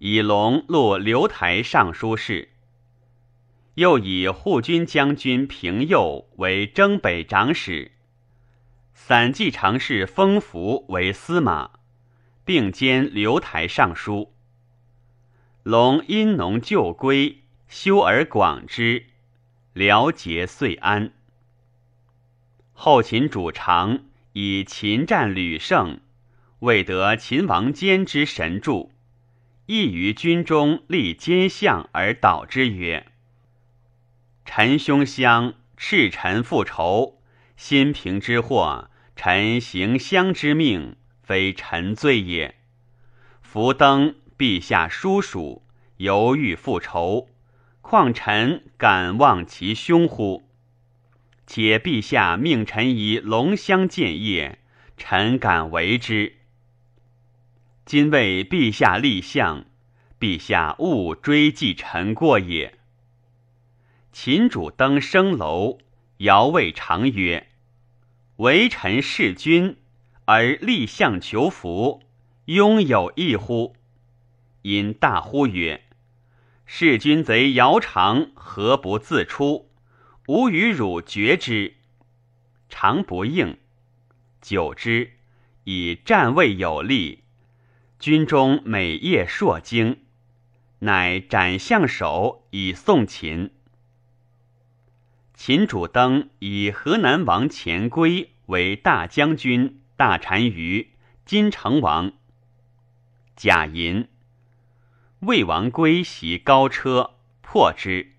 [0.00, 2.48] 以龙录刘台尚书事。
[3.74, 7.92] 又以护军将军平右为征北长史，
[8.92, 11.70] 散骑常侍封福为司马。
[12.42, 14.32] 并兼留台尚书。
[15.62, 19.06] 龙因农旧归，修而广之，
[19.72, 21.12] 辽结遂安。
[22.72, 24.00] 后秦主常
[24.32, 26.00] 以秦战屡胜，
[26.60, 28.90] 未得秦王坚之神助，
[29.72, 33.06] 亦于军中立奸相而导之曰
[34.44, 37.20] ：“臣兄相，赤臣复仇，
[37.56, 42.56] 心平之祸，臣行相之命。”非臣罪也。
[43.42, 45.62] 福登陛下叔属，
[45.98, 47.28] 犹豫复仇，
[47.80, 50.42] 况臣敢忘其兄乎？
[51.46, 54.58] 且陛下命臣以龙香建业，
[54.96, 56.39] 臣敢为之。
[57.90, 59.64] 今为陛下立相，
[60.20, 62.78] 陛下勿追记臣过也。
[64.12, 65.78] 秦主登升楼，
[66.18, 67.48] 遥谓常曰
[68.38, 69.76] ：“为臣弑君。”
[70.26, 72.04] 而立相求福，
[72.44, 73.74] 拥有异乎？
[74.62, 75.82] 因大呼曰
[76.64, 79.68] ：“弑君贼姚常何不自出？
[80.28, 81.74] 吾与汝决之。”
[82.70, 83.58] 常不应。
[84.40, 85.14] 久之，
[85.64, 87.19] 以战未有力，
[88.00, 89.98] 军中每夜朔惊，
[90.78, 93.50] 乃斩相首以送秦。
[95.34, 99.76] 秦主登以河南王钱归为大将军。
[99.98, 100.92] 大单于
[101.26, 102.12] 金城王
[103.36, 104.08] 贾银
[105.18, 108.14] 魏王归袭高车破之。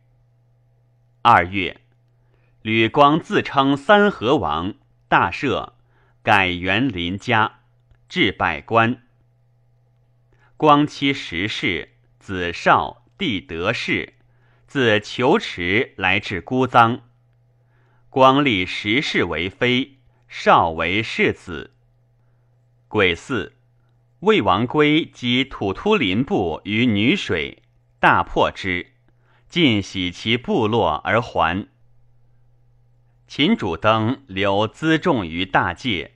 [1.24, 1.82] 二月，
[2.62, 4.76] 吕光自称三河王，
[5.08, 5.72] 大赦，
[6.22, 7.62] 改元林家，
[8.08, 9.02] 置百官。
[10.62, 14.14] 光妻十世，子少，弟得势，
[14.68, 17.00] 自求池来至孤臧。
[18.12, 19.98] 光立十世为妃。
[20.28, 21.74] 少为世子。
[22.88, 23.54] 癸巳，
[24.20, 27.64] 魏王归击土突林部于女水，
[28.00, 28.92] 大破之，
[29.50, 31.68] 尽洗其部落而还。
[33.28, 36.12] 秦主登留辎重于大界，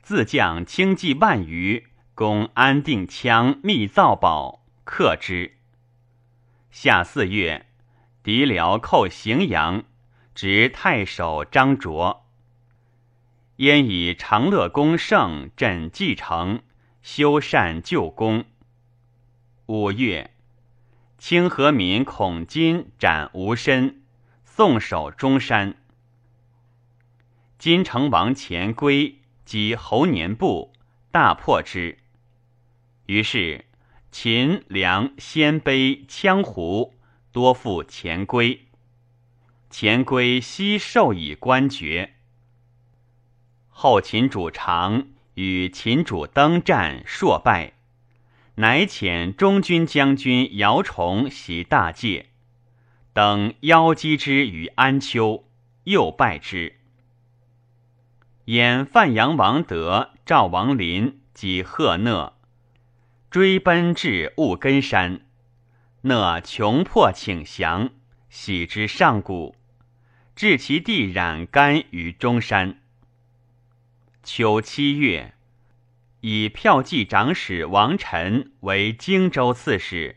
[0.00, 1.89] 自将轻骑万余，
[2.20, 5.56] 公安定羌密造宝，克之。
[6.70, 7.64] 夏四月，
[8.22, 9.84] 敌辽寇荥阳，
[10.34, 12.26] 执太守张卓。
[13.56, 16.60] 燕以长乐宫盛镇继承，
[17.00, 18.44] 修缮旧宫。
[19.64, 20.34] 五月，
[21.16, 24.02] 清河民孔金斩吴申，
[24.44, 25.74] 送守中山。
[27.56, 30.74] 金城王前归及侯年部，
[31.10, 31.96] 大破之。
[33.10, 33.64] 于是
[34.12, 36.94] 秦、梁、鲜卑、羌胡
[37.32, 38.68] 多附钱归，
[39.68, 42.14] 钱归悉授以官爵。
[43.68, 47.72] 后秦主常与秦主登战硕败，
[48.54, 52.26] 乃遣中军将军姚崇袭大界，
[53.12, 55.48] 等邀击之于安丘，
[55.82, 56.76] 又败之。
[58.44, 62.34] 演范阳王德、赵王林及贺讷，
[63.30, 65.20] 追奔至雾根山，
[66.02, 67.90] 讷穷迫请降，
[68.28, 69.54] 喜之上谷，
[70.34, 72.80] 至其地染干于中山。
[74.24, 75.34] 秋七月，
[76.22, 80.16] 以骠骑长史王臣为荆州刺史，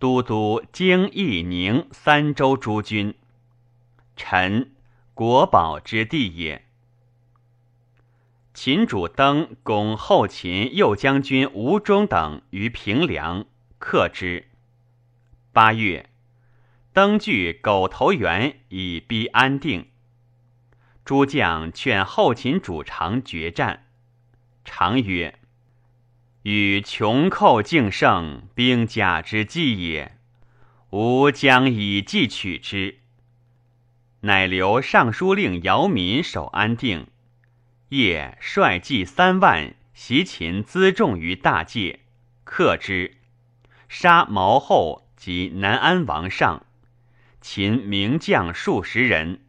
[0.00, 3.14] 都督荆益宁三州诸军。
[4.16, 4.72] 臣
[5.14, 6.61] 国宝之地也。
[8.54, 13.46] 秦主登拱后秦右将军吴忠等于平凉，
[13.78, 14.50] 克之。
[15.52, 16.10] 八月，
[16.92, 19.88] 登据狗头原以逼安定。
[21.02, 23.86] 诸将劝后秦主常决战，
[24.66, 25.38] 常曰
[26.44, 30.18] ：“与穷寇竞胜，兵甲之计也。
[30.90, 32.98] 吾将以计取之。”
[34.20, 37.08] 乃留尚书令姚民守安定，
[37.92, 42.00] 夜率骑三万袭秦辎重于大界，
[42.42, 43.18] 克之，
[43.86, 46.64] 杀毛后及南安王上，
[47.42, 49.42] 秦名将数十人。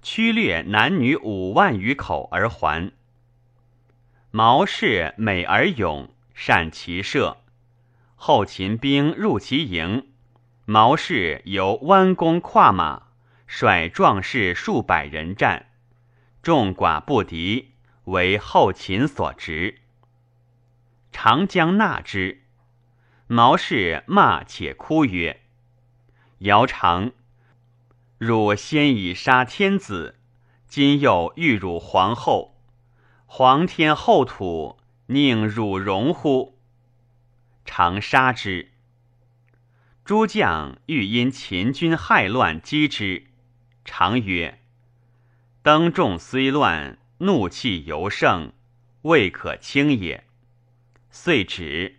[0.00, 2.92] 驱掠男女五万余口而还。
[4.30, 7.38] 毛氏美而勇，善骑射。
[8.14, 10.06] 后秦兵入其营，
[10.66, 13.08] 毛氏由弯弓跨马，
[13.48, 15.66] 率壮士数百人战，
[16.42, 17.72] 众寡不敌，
[18.04, 19.80] 为后秦所执。
[21.12, 22.44] 长江纳之，
[23.26, 25.42] 毛氏骂且哭曰
[26.38, 27.12] ：“尧常，
[28.16, 30.16] 汝先已杀天子，
[30.66, 32.56] 今又欲辱皇后，
[33.26, 36.58] 皇天厚土，宁汝容乎？”
[37.66, 38.72] 常杀之。
[40.04, 43.26] 诸将欲因秦军害乱击之，
[43.84, 44.60] 常曰
[45.62, 48.52] ：“登众虽乱，怒气犹盛，
[49.02, 50.24] 未可轻也。”
[51.12, 51.98] 遂止。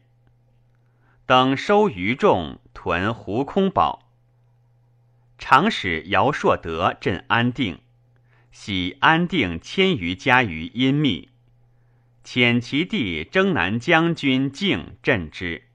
[1.28, 4.12] 等收余众，屯胡空堡。
[5.38, 7.80] 常使姚硕德镇安定，
[8.52, 11.30] 喜安定千余家于阴密，
[12.26, 15.66] 遣其弟征南将军敬镇之。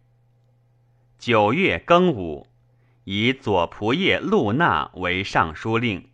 [1.20, 2.49] 九月庚午，
[3.05, 6.11] 以左仆射陆纳为尚书令。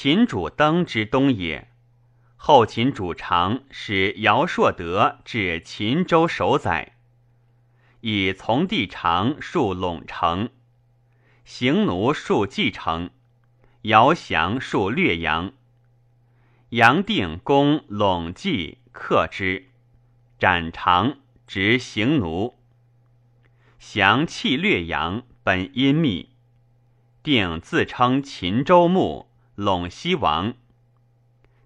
[0.00, 1.72] 秦主登之东也。
[2.36, 6.92] 后秦主常使姚硕德至秦州守宰，
[8.00, 10.50] 以从弟长戍陇城，
[11.44, 13.10] 行奴戍蓟城，
[13.82, 15.52] 姚翔戍略阳。
[16.68, 19.66] 杨定攻陇蓟，克之，
[20.38, 22.56] 斩长，执行奴。
[23.80, 26.28] 降弃略阳，本阴密，
[27.24, 29.27] 定自称秦州牧、
[29.58, 30.54] 陇西王。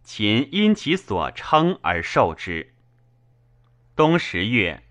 [0.03, 2.73] 秦因其所称而受之。
[3.95, 4.83] 冬十月，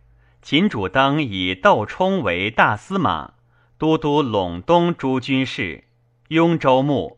[0.43, 3.33] 秦主登以窦冲为大司马，
[3.79, 5.85] 都督陇东诸军事，
[6.27, 7.17] 雍州牧；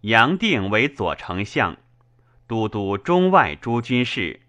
[0.00, 1.76] 杨定为左丞相，
[2.46, 4.40] 都督中外诸军事，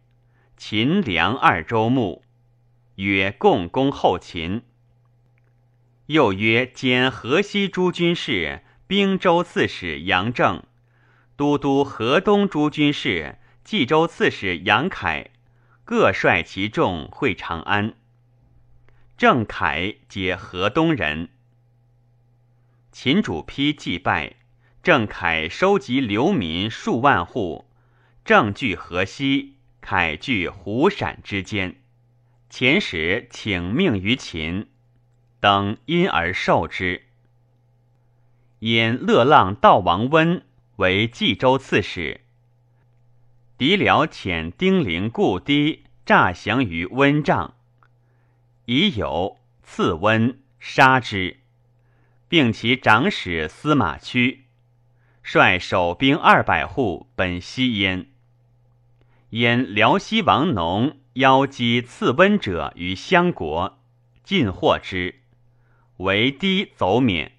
[0.55, 2.23] 秦梁二州牧，
[2.95, 4.61] 曰共攻后秦。
[6.05, 8.63] 又曰兼河西诸军事，
[8.93, 10.61] 兵州刺史杨正。
[11.35, 15.31] 都督河东诸军事，冀州刺史杨凯，
[15.83, 17.95] 各率其众会长安。
[19.17, 21.29] 郑凯皆河东人。
[22.91, 24.35] 秦主丕祭拜，
[24.83, 27.65] 郑凯收集流民数万户，
[28.23, 31.81] 郑据河西，凯据湖陕之间。
[32.47, 34.69] 前使请命于秦，
[35.39, 37.07] 等因而受之。
[38.65, 40.41] 因乐浪道王温。
[40.77, 42.21] 为冀州刺史，
[43.57, 47.53] 敌辽遣丁陵故堤诈降于温帐，
[48.65, 51.37] 已有赐温杀之，
[52.27, 54.45] 并其长史司马屈，
[55.21, 58.07] 率守兵二百户奔西燕。
[59.29, 63.77] 因辽西王农邀击刺温者于襄国，
[64.23, 65.19] 尽获之，
[65.97, 67.32] 为堤走免。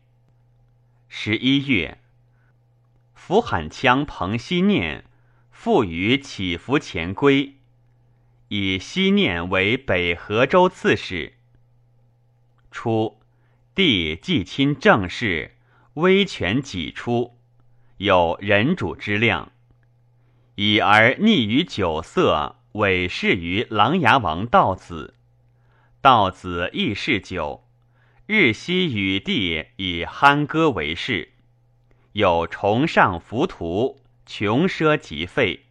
[1.17, 2.01] 十一月。
[3.15, 5.05] 符罕羌彭熙念
[5.49, 7.55] 复于起伏前归，
[8.49, 11.35] 以熙念为北河州刺史。
[12.73, 13.21] 初，
[13.77, 15.57] 帝既亲政事，
[15.95, 17.39] 威权己出，
[17.99, 19.53] 有人主之量，
[20.57, 25.15] 已而溺于酒色，委事于琅琊王道子。
[26.03, 27.64] 道子亦嗜酒，
[28.27, 31.33] 日夕与帝以酣歌为事。
[32.13, 35.67] 有崇尚浮屠，穷奢极费，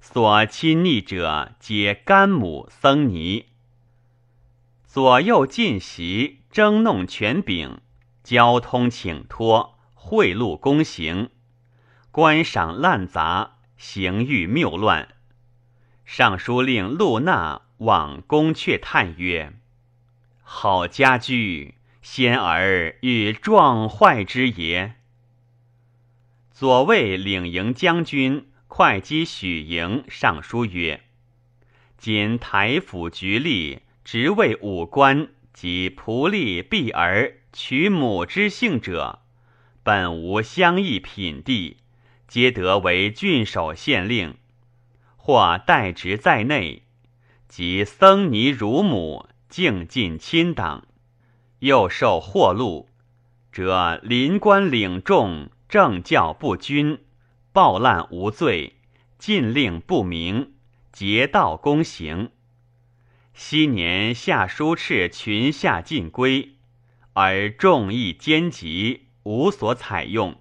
[0.00, 3.46] 所亲昵者皆干母僧尼。
[4.86, 7.80] 左右进席，争弄权柄，
[8.22, 11.30] 交通请托，贿赂公行，
[12.12, 15.08] 观赏滥杂，行欲谬乱。
[16.04, 19.54] 尚书令陆纳往宫阙叹曰
[20.42, 24.94] ：“好家居，先儿欲撞坏之也。”
[26.52, 31.02] 左卫领营将军会稽许营上书曰
[31.96, 39.20] ：“今台府局吏职位武官及仆隶婢儿娶母之姓者，
[39.82, 41.78] 本无相异品地，
[42.28, 44.34] 皆得为郡守县令，
[45.16, 46.82] 或代职在内，
[47.48, 50.86] 及僧尼乳母，敬尽亲党，
[51.60, 52.90] 又受货禄，
[53.50, 56.98] 者临官领众。”政教不均，
[57.52, 58.74] 暴滥无罪，
[59.18, 60.54] 禁令不明，
[60.90, 62.32] 劫道公行。
[63.32, 66.56] 昔年下书敕群下尽归，
[67.12, 70.40] 而众议兼极，无所采用。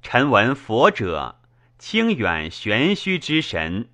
[0.00, 1.38] 臣闻佛者，
[1.78, 3.90] 清远玄虚之神，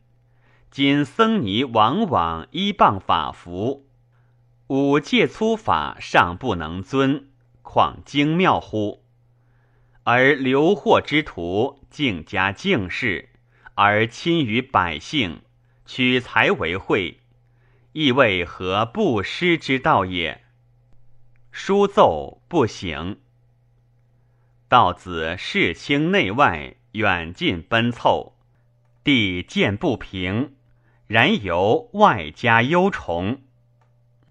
[0.71, 3.89] 今僧尼往往依谤法服，
[4.75, 7.29] 五戒粗法尚不能遵，
[7.61, 9.05] 况精妙乎？
[10.05, 13.29] 而流祸之徒敬加敬事，
[13.75, 15.43] 而亲于百姓，
[15.85, 17.19] 取财为惠，
[17.93, 20.43] 亦为何不施之道也？
[21.51, 23.21] 书奏不行。
[24.69, 28.39] 道子世卿内外远近奔凑，
[29.05, 30.55] 地见不平，
[31.07, 33.43] 然由外加忧崇。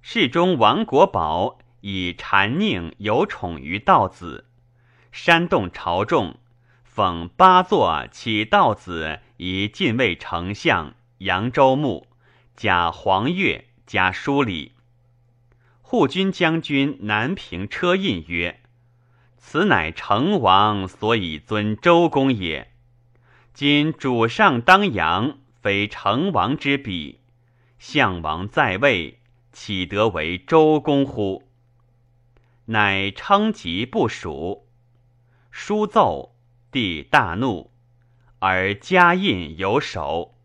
[0.03, 4.47] 世中王国宝以禅佞有宠于道子。
[5.11, 6.37] 煽动朝众，
[6.91, 12.07] 讽八座起道子以进位丞相扬州牧，
[12.55, 14.73] 假黄钺加书礼。
[15.81, 18.61] 护军将军南平车胤曰
[19.37, 22.71] ：“此乃成王所以尊周公也。
[23.53, 27.19] 今主上当阳，非成王之比。
[27.77, 29.19] 项王在位，
[29.51, 31.47] 岂得为周公乎？”
[32.65, 34.67] 乃称疾不属。
[35.49, 36.35] 书奏，
[36.71, 37.71] 帝大怒，
[38.39, 40.35] 而加印有首。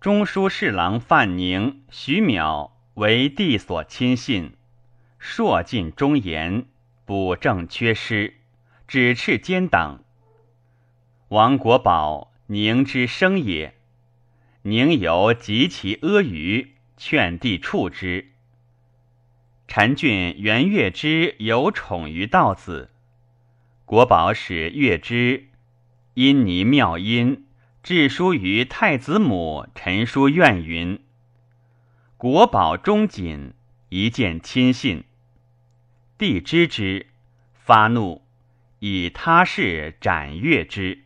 [0.00, 4.54] 中书侍郎范宁、徐邈为帝所亲信，
[5.18, 6.66] 硕尽忠言，
[7.06, 8.34] 补正缺失，
[8.86, 10.04] 指斥奸党。
[11.28, 13.74] 王国宝，宁之生也，
[14.62, 18.30] 宁有及其阿谀，劝帝处之。
[19.66, 22.90] 陈俊、元月之有宠于道子。
[23.84, 25.48] 国宝使月之，
[26.14, 27.46] 因尼妙音，
[27.82, 31.02] 致书于太子母陈书院云
[32.16, 33.54] ：“国宝忠谨，
[33.88, 35.04] 一见亲信。”
[36.16, 37.08] 帝知之，
[37.52, 38.22] 发怒，
[38.78, 41.04] 以他事斩月之。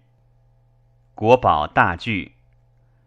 [1.14, 2.32] 国宝大惧，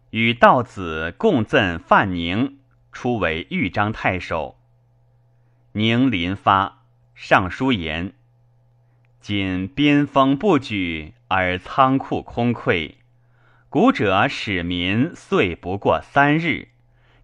[0.10, 2.58] 与道子共赠范宁，
[2.92, 4.58] 出为豫章太守。
[5.74, 6.84] 宁临发，
[7.16, 8.14] 上书言。
[9.22, 12.96] 今边锋不举，而仓库空溃。
[13.70, 16.70] 古者使民岁不过三日，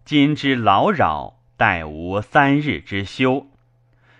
[0.05, 3.47] 今之劳扰，待无三日之休。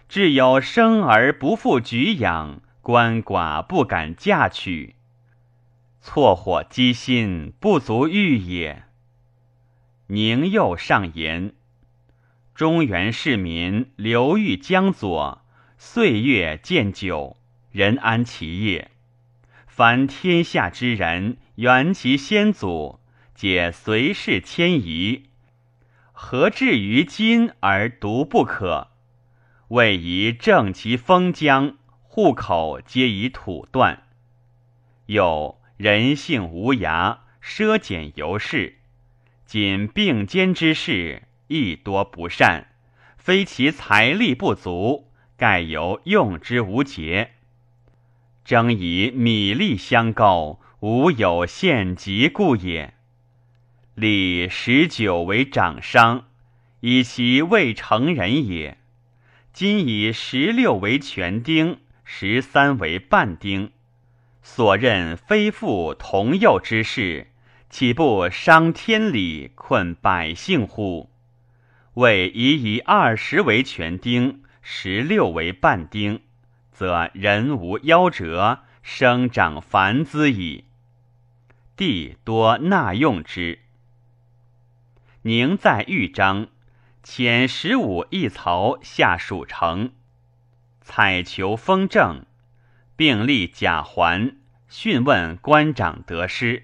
[0.10, 4.96] 至有生而不复举养，鳏寡不敢嫁娶，
[6.02, 8.87] 错火积心，不足欲也。
[10.10, 11.54] 宁又上言：
[12.56, 15.42] 中原市民流寓江左，
[15.78, 17.36] 岁月渐久。
[17.72, 18.90] 人安其业，
[19.68, 23.02] 凡天下之人，缘其先祖，
[23.36, 25.26] 皆随世迁移，
[26.14, 28.88] 何至于今而独不可？
[29.68, 34.04] 为宜正其封疆，户口皆以土断。
[35.06, 38.77] 有人性无涯，奢俭由是。
[39.48, 42.68] 仅并肩之事，亦多不善，
[43.18, 47.32] 非其财力不足，盖由用之无节。
[48.44, 52.96] 争以米粒相告，无有献疾故也。
[53.96, 56.26] 立十九为长商，
[56.82, 58.78] 以其未成人也。
[59.54, 63.72] 今以十六为全丁，十三为半丁，
[64.42, 67.28] 所任非父同幼之事，
[67.70, 71.10] 岂不伤天理，困百姓乎？
[71.96, 76.22] 为宜以二十为全丁，十六为半丁。
[76.72, 80.66] 则人无夭折，生长繁滋矣。
[81.76, 83.60] 帝多纳用之。
[85.24, 86.48] 宁在豫章，
[87.04, 89.92] 遣十五一曹下蜀城，
[90.80, 92.26] 采求封正，
[92.96, 94.38] 并立贾环，
[94.70, 96.64] 讯问官长得失。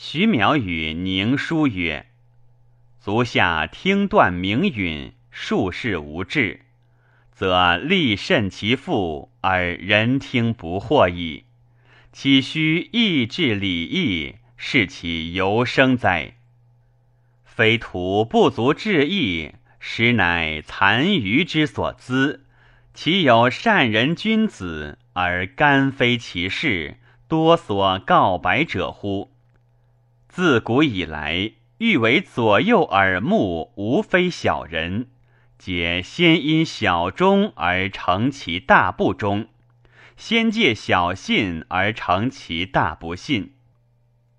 [0.00, 2.06] 徐邈与宁书曰
[3.02, 6.60] ：“足下听断明允，术士无志。”
[7.34, 11.46] 则力甚其父，而人听不惑矣。
[12.12, 16.34] 岂须义治礼义，是其由生哉？
[17.44, 22.44] 非徒不足治义，实乃残余之所资。
[22.94, 29.32] 岂有善人君子而甘非其事，多所告白者乎？
[30.28, 35.08] 自古以来，欲为左右耳目，无非小人。
[35.58, 39.48] 皆先因小忠而成其大不忠，
[40.16, 43.54] 先借小信而成其大不信，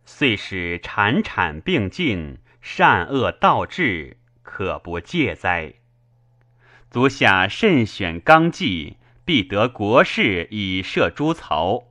[0.05, 5.73] 遂使产产并进，善恶倒置，可不戒哉？
[6.89, 11.89] 足下慎选纲纪，必得国事以设诸曹，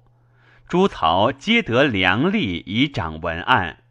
[0.67, 3.83] 诸曹皆得良吏以掌文案，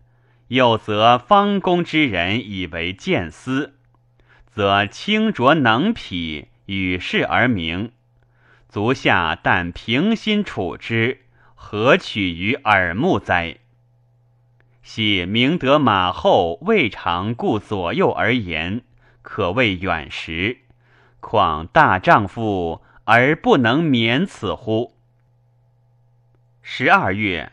[0.50, 3.76] 又则方公之人以为见思，
[4.46, 7.92] 则清浊能匹，与世而明。
[8.70, 11.22] 足下但平心处之，
[11.56, 13.58] 何取于耳目哉？
[14.84, 18.84] 系明德马后未尝顾左右而言，
[19.22, 20.60] 可谓远识。
[21.20, 24.94] 况大丈夫而不能免此乎？
[26.62, 27.52] 十二月，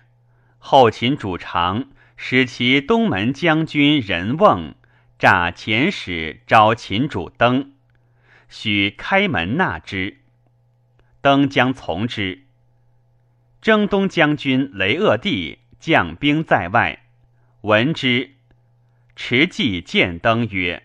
[0.58, 1.86] 后秦主常
[2.26, 4.74] 使其东门将军任瓮
[5.18, 7.72] 诈遣使招秦主登，
[8.48, 10.16] 许开门纳之。
[11.20, 12.44] 登将从之。
[13.60, 17.04] 征东将军雷恶帝将兵在外。
[17.60, 18.30] 闻之，
[19.14, 20.84] 持计见登曰：“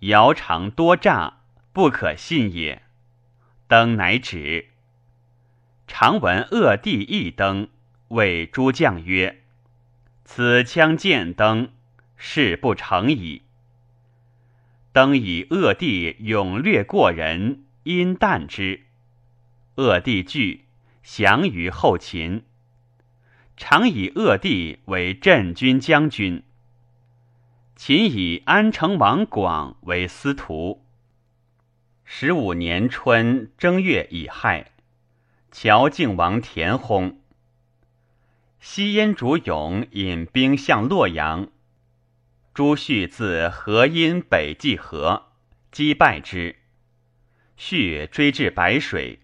[0.00, 1.40] 尧常多诈，
[1.74, 2.80] 不可信也。”
[3.68, 4.68] 登乃止。
[5.86, 7.68] 常闻恶帝一登，
[8.08, 9.42] 谓诸将曰
[10.24, 11.70] ：“此枪见登，
[12.16, 13.42] 事不成矣。”
[14.92, 18.86] 登以恶帝勇略过人，因惮之。
[19.76, 20.66] 恶帝惧，
[21.02, 22.44] 降于后秦。
[23.56, 26.42] 常以恶帝为镇军将军。
[27.76, 30.84] 秦以安成王广为司徒。
[32.04, 34.70] 十五年春正月乙亥，
[35.50, 37.16] 乔靖王田薨。
[38.66, 41.48] 西燕主勇引兵向洛阳，
[42.54, 45.26] 朱旭自河阴北济河，
[45.70, 46.56] 击败之。
[47.58, 49.20] 旭追至白水，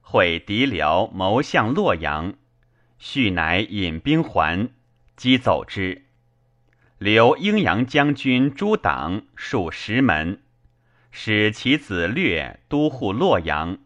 [0.00, 2.32] 会敌辽谋向洛阳。
[2.98, 4.70] 旭乃引兵还，
[5.14, 6.06] 击走之。
[6.96, 10.40] 留阴阳将军朱党戍石门，
[11.10, 13.78] 使其子略都护洛阳，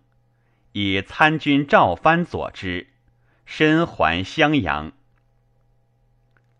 [0.70, 2.86] 以参军赵藩佐之，
[3.44, 4.92] 身还襄阳。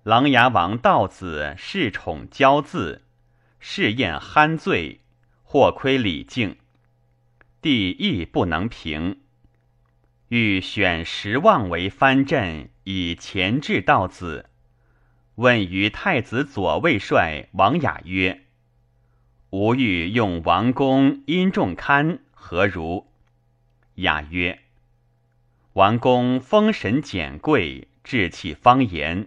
[0.02, 3.00] 琅琊王道子恃宠骄恣，
[3.58, 5.00] 试宴酣醉，
[5.42, 6.56] 或亏礼敬，
[7.62, 9.20] 帝亦不能平。
[10.28, 14.50] 欲选十望为藩镇，以前置道子。
[15.36, 18.44] 问于太子左卫帅王雅曰
[19.50, 23.10] ：“吾欲用王公殷仲堪，何如？”
[23.96, 24.60] 雅曰
[25.74, 29.26] ：“王公封神简贵，志气方言；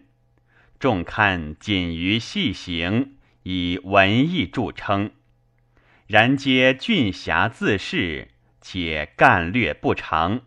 [0.79, 5.11] 仲堪谨于细行，以文艺著称。
[6.05, 8.27] 然皆俊侠自恃，
[8.61, 10.43] 且干略不长。”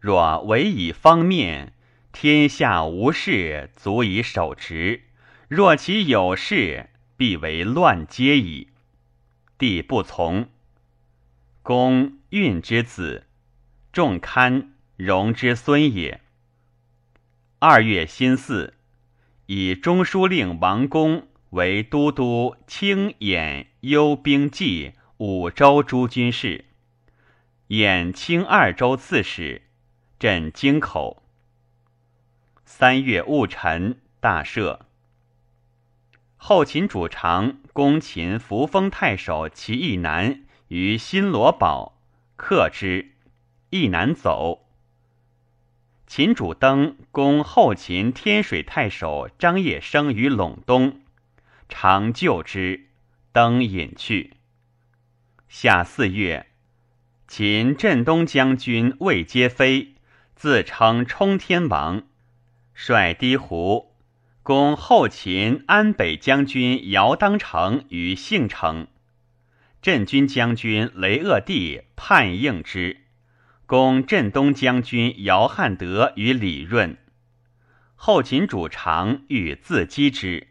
[0.00, 1.74] 若唯以方面，
[2.12, 5.02] 天下无事，足以守职；
[5.48, 8.68] 若其有事，必为乱阶矣。
[9.58, 10.48] 帝不从。
[11.62, 13.26] 公运之子，
[13.92, 14.69] 仲堪
[15.02, 16.20] 荣之孙也。
[17.58, 18.74] 二月辛巳，
[19.46, 26.66] 以中书令王公为都督清兖幽兵记五州诸军事，
[27.68, 29.62] 兖清二州刺史。
[30.18, 31.22] 镇京口。
[32.66, 34.80] 三月戊辰，大赦。
[36.36, 41.98] 后秦主常攻秦扶风太守齐义南于新罗堡，
[42.36, 43.12] 克之，
[43.70, 44.66] 义南走。
[46.10, 51.02] 秦主登攻后秦天水太守张掖生于陇东，
[51.68, 52.88] 常救之，
[53.30, 54.32] 登隐去。
[55.48, 56.48] 夏四月，
[57.28, 59.94] 秦镇东将军魏皆飞。
[60.34, 62.02] 自称冲天王，
[62.74, 63.94] 率低胡
[64.42, 68.88] 攻后秦安北将军姚当成于杏城，
[69.80, 73.02] 镇军将军雷鄂帝叛应之，
[73.70, 76.96] 攻镇东将军姚汉德与李润。
[77.94, 80.48] 后秦主常欲自击之，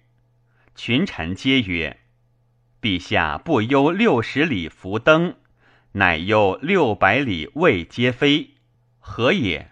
[0.73, 1.99] 群臣皆曰
[2.81, 5.35] ：“陛下不忧六十里伏登，
[5.91, 8.51] 乃忧六百里未皆飞，
[8.99, 9.69] 何也？”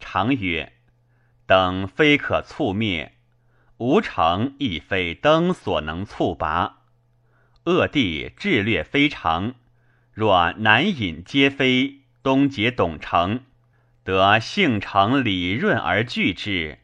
[0.00, 0.72] 常曰
[1.46, 3.14] ：“等非可猝灭，
[3.76, 6.78] 吾城亦非登所能猝拔。
[7.66, 9.54] 恶地智略非常，
[10.12, 11.97] 若难引皆非，
[12.28, 13.40] 东结董承，
[14.04, 16.78] 得幸城李润而拒之，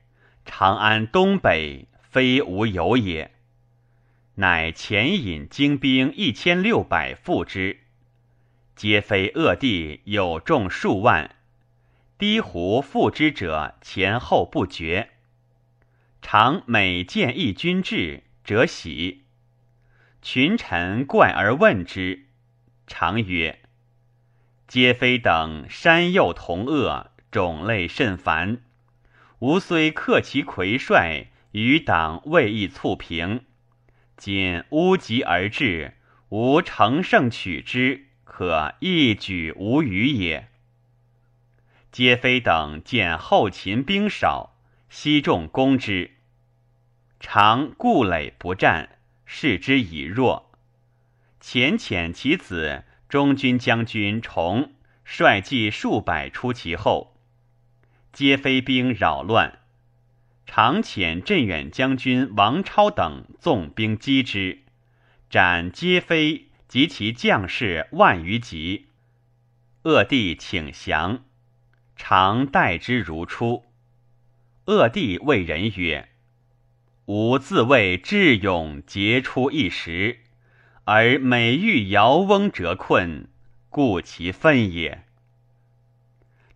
[0.46, 3.30] 长安东北非无有也。
[4.36, 7.80] 乃前引精兵一千六百赴之，
[8.74, 11.36] 皆非恶地有众数万。”
[12.16, 15.10] 低湖复之者前后不绝，
[16.22, 19.24] 常每见一军至，则喜。
[20.22, 22.28] 群臣怪而问之，
[22.86, 23.58] 常曰
[24.66, 28.62] ：“皆非等山右同恶，种类甚繁。
[29.40, 33.44] 吾虽克其魁帅，余党未易促平。
[34.16, 35.94] 今乌集而至，
[36.30, 40.48] 吾乘胜取之，可一举无余也。
[41.92, 44.56] 皆非等见后秦兵少，
[44.88, 46.12] 悉众攻之。
[47.20, 50.50] 常固垒不战，视之以弱。
[51.40, 52.84] 遣遣其子
[53.14, 54.72] 中军将军崇
[55.04, 57.16] 率骑数百出其后，
[58.12, 59.60] 皆非兵扰乱。
[60.46, 64.64] 常遣镇远将军王超等纵兵击之，
[65.30, 68.88] 斩皆非及其将士万余级。
[69.84, 71.22] 鄂帝请降。
[71.94, 73.64] 常待之如初。
[74.64, 76.08] 鄂帝谓人曰
[77.06, 80.23] ：“吾自谓智勇杰出一时，
[80.84, 83.28] 而每遇尧翁折困，
[83.68, 85.04] 故其愤也。”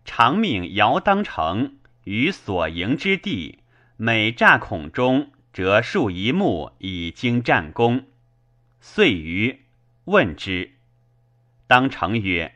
[0.05, 3.59] 常命尧当城于所营之地，
[3.97, 8.05] 每诈孔中折数一木以经战功。
[8.79, 9.61] 遂于
[10.05, 10.71] 问之，
[11.67, 12.55] 当城曰：“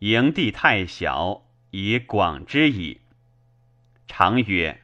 [0.00, 1.42] 营地太小。”
[1.72, 3.00] 以广之矣。
[4.06, 4.80] 常曰：“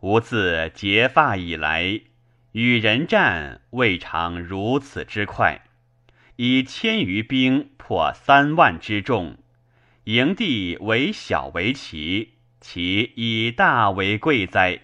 [0.00, 2.00] 吾自结发以来，
[2.52, 5.62] 与人战未尝如此之快。
[6.36, 9.36] 以千余兵破三万之众，
[10.04, 14.80] 营地为小为奇，其以大为贵哉？”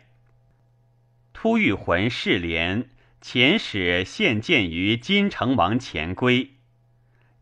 [1.32, 2.90] 突遇魂世连
[3.22, 6.50] 遣使献见于金城王钱归，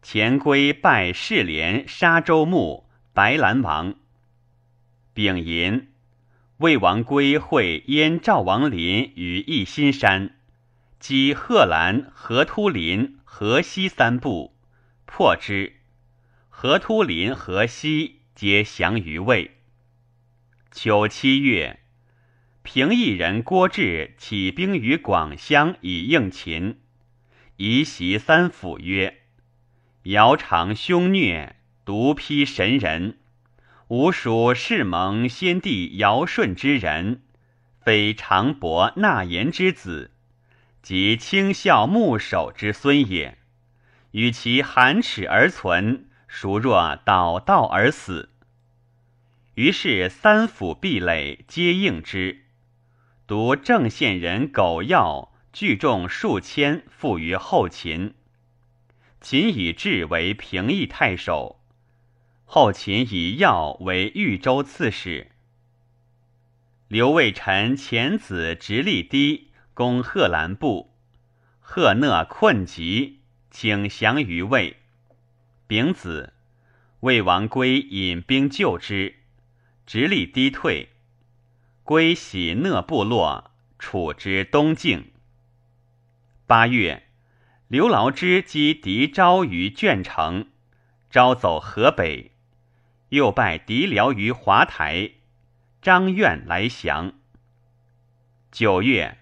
[0.02, 2.86] 钱归拜世连沙州牧。
[3.12, 3.94] 白兰王
[5.14, 5.88] 丙寅，
[6.58, 10.36] 魏王归会燕赵王林于义新山，
[10.98, 14.56] 击贺兰、河突林、河西三部，
[15.04, 15.74] 破之。
[16.48, 19.58] 河突林、河西皆降于魏。
[20.72, 21.80] 秋七月，
[22.62, 26.78] 平邑人郭志起兵于广乡以应秦，
[27.58, 29.18] 移袭三府曰
[30.04, 33.18] ：“尧常凶虐。”独批神人，
[33.88, 37.22] 吾属世蒙先帝尧舜之人，
[37.78, 40.10] 非常伯纳言之子，
[40.82, 43.38] 即清孝牧守之孙也。
[44.10, 48.30] 与其含齿而存，孰若倒道而死？
[49.54, 52.42] 于是三府壁垒皆应之，
[53.28, 58.14] 独郑县人苟要聚众数千，附于后秦。
[59.20, 61.55] 秦以至为平邑太守。
[62.48, 65.32] 后秦以要为豫州刺史。
[66.88, 70.94] 刘卫臣遣子直隶低攻贺兰部，
[71.58, 73.20] 贺讷困急，
[73.50, 74.76] 请降于魏。
[75.66, 76.32] 丙子，
[77.00, 79.16] 魏王归引兵救之，
[79.84, 80.90] 直隶低退。
[81.82, 85.10] 归喜讷部落，处之东境。
[86.46, 87.08] 八月，
[87.66, 90.48] 刘牢之击狄昭于鄄城，
[91.10, 92.30] 昭走河北。
[93.10, 95.12] 又拜敌辽于华台，
[95.80, 97.12] 张愿来降。
[98.50, 99.18] 九月，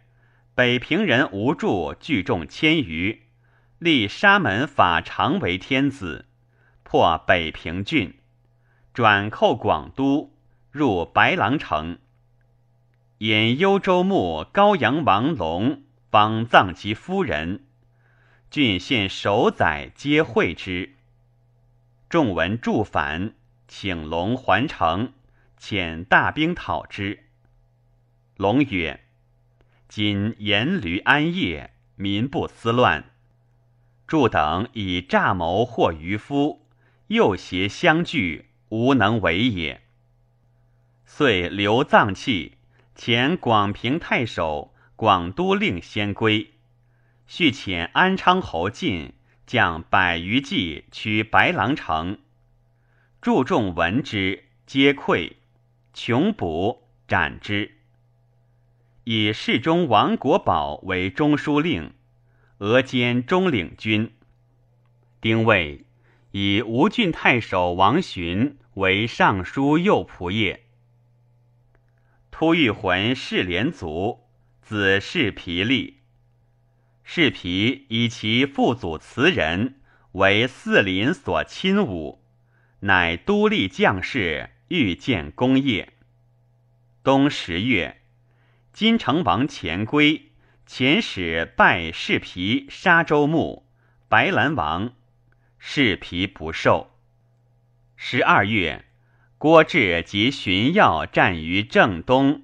[0.55, 3.23] 北平人吴柱聚众千余，
[3.79, 6.27] 立沙门法常为天子，
[6.83, 8.15] 破北平郡，
[8.95, 10.33] 转寇广都，
[10.71, 11.99] 入白狼城。
[13.19, 17.65] 引幽州牧高阳王龙方葬其夫人，
[18.51, 20.95] 郡县守宰皆会之。
[22.09, 23.35] 众闻助反。
[23.67, 25.13] 请龙还城，
[25.59, 27.25] 遣大兵讨之。
[28.37, 29.05] 龙曰
[29.89, 33.11] ：“今严驴安业，民不思乱。
[34.07, 36.67] 祝等以诈谋惑渔夫，
[37.07, 39.83] 又挟相拒，无能为也。”
[41.07, 42.59] 遂留葬器，
[42.97, 46.53] 遣广平太守、广都令先归，
[47.27, 49.15] 续遣安昌侯进
[49.47, 52.19] 将百余骑取白狼城。
[53.25, 55.33] 注重闻之，皆溃，
[55.95, 57.79] 穷捕斩之。
[59.05, 61.95] 以侍中王国宝为中书令，
[62.59, 64.13] 俄兼中领军。
[65.23, 65.87] 丁未，
[66.33, 70.61] 以吴郡太守王寻为尚书右仆射。
[72.31, 74.21] 突遇魂氏连族，
[74.61, 76.01] 子氏皮利。
[77.03, 79.81] 氏皮以其父祖慈人
[80.13, 82.19] 为四邻所亲侮。
[82.85, 85.95] 乃都立将士，欲建功业。
[87.03, 88.03] 冬十月，
[88.75, 90.33] 金城王钱归
[90.69, 93.67] 遣使拜世皮沙州牧，
[94.07, 94.93] 白兰王，
[95.59, 96.91] 世皮不受。
[97.97, 98.85] 十二月，
[99.39, 102.43] 郭志及荀耀战于正东，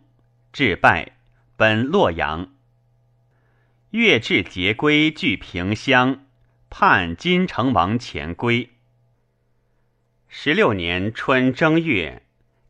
[0.54, 1.18] 致败，
[1.56, 2.50] 奔洛阳。
[3.90, 6.24] 越至节归，据平乡，
[6.70, 8.70] 叛金城王前归。
[10.32, 12.22] 十六年春正月，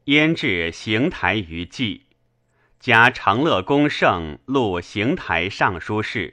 [0.04, 2.00] 燕至邢台于蓟，
[2.80, 6.32] 加长乐公胜录邢台尚书事。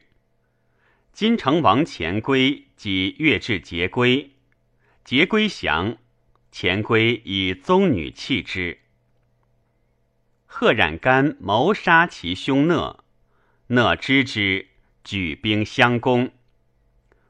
[1.11, 4.31] 金城王前归即越至节归，
[5.03, 5.97] 节归降，
[6.49, 8.79] 前归以宗女弃之。
[10.45, 13.03] 贺冉干谋杀其兄讷，
[13.67, 14.67] 讷知之，
[15.03, 16.31] 举兵相攻。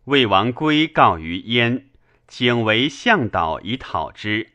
[0.04, 1.90] 魏王归告于燕，
[2.28, 4.52] 请为向导以讨之。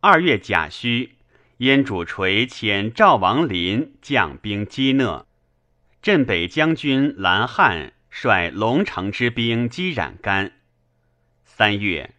[0.00, 1.14] 二月甲戌，
[1.58, 5.26] 燕主垂遣赵王林将兵击讷。
[6.02, 10.52] 镇北将军蓝汉率龙城之兵击冉干。
[11.44, 12.14] 三月。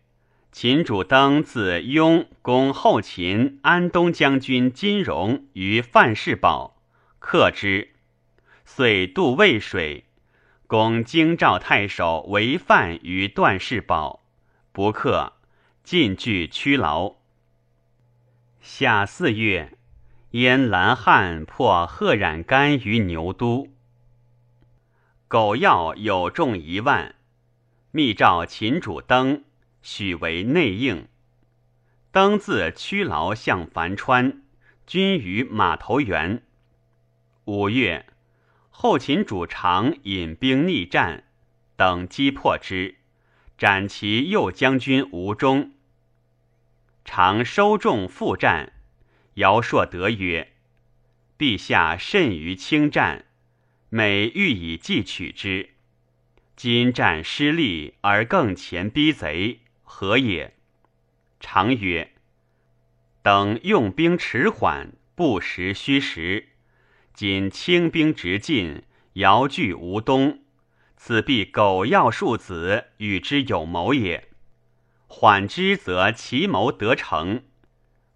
[0.52, 6.82] 秦主登自雍攻后秦安东将军金荣于范氏堡，
[7.20, 7.90] 克之，
[8.64, 10.06] 遂渡渭水，
[10.66, 14.25] 攻京兆太守韦范于段氏堡，
[14.76, 15.32] 不克，
[15.86, 17.16] 进据屈劳。
[18.60, 19.78] 夏四月，
[20.32, 23.70] 燕兰汉破贺冉干于牛都，
[25.30, 27.16] 苟要有众一万，
[27.92, 29.46] 密召秦主登。
[29.82, 31.08] 许为内应，
[32.12, 34.42] 登自屈劳向樊川，
[34.86, 36.44] 军于马头原。
[37.46, 38.08] 五月，
[38.70, 41.24] 后秦主常引兵逆战，
[41.78, 42.96] 等击破之，
[43.58, 45.72] 斩其右将军吴忠。
[47.06, 48.74] 常收众复战，
[49.36, 50.54] 尧朔德曰
[51.38, 53.26] ：“陛下甚于轻战，
[53.90, 55.70] 每欲以计取之。
[56.56, 60.56] 今战失利，而更前逼贼。”何也？
[61.40, 62.12] 常曰
[63.22, 66.50] ：“等用兵迟缓，不时虚实。
[67.14, 68.84] 今轻兵直进，
[69.14, 70.44] 遥拒吴东，
[70.98, 74.30] 此必苟要庶子与之有谋也。
[75.08, 77.44] 缓之，则其谋得成。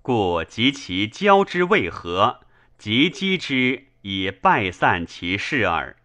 [0.01, 2.41] 故及其交之未合，
[2.77, 5.97] 即击之，以败散其势耳。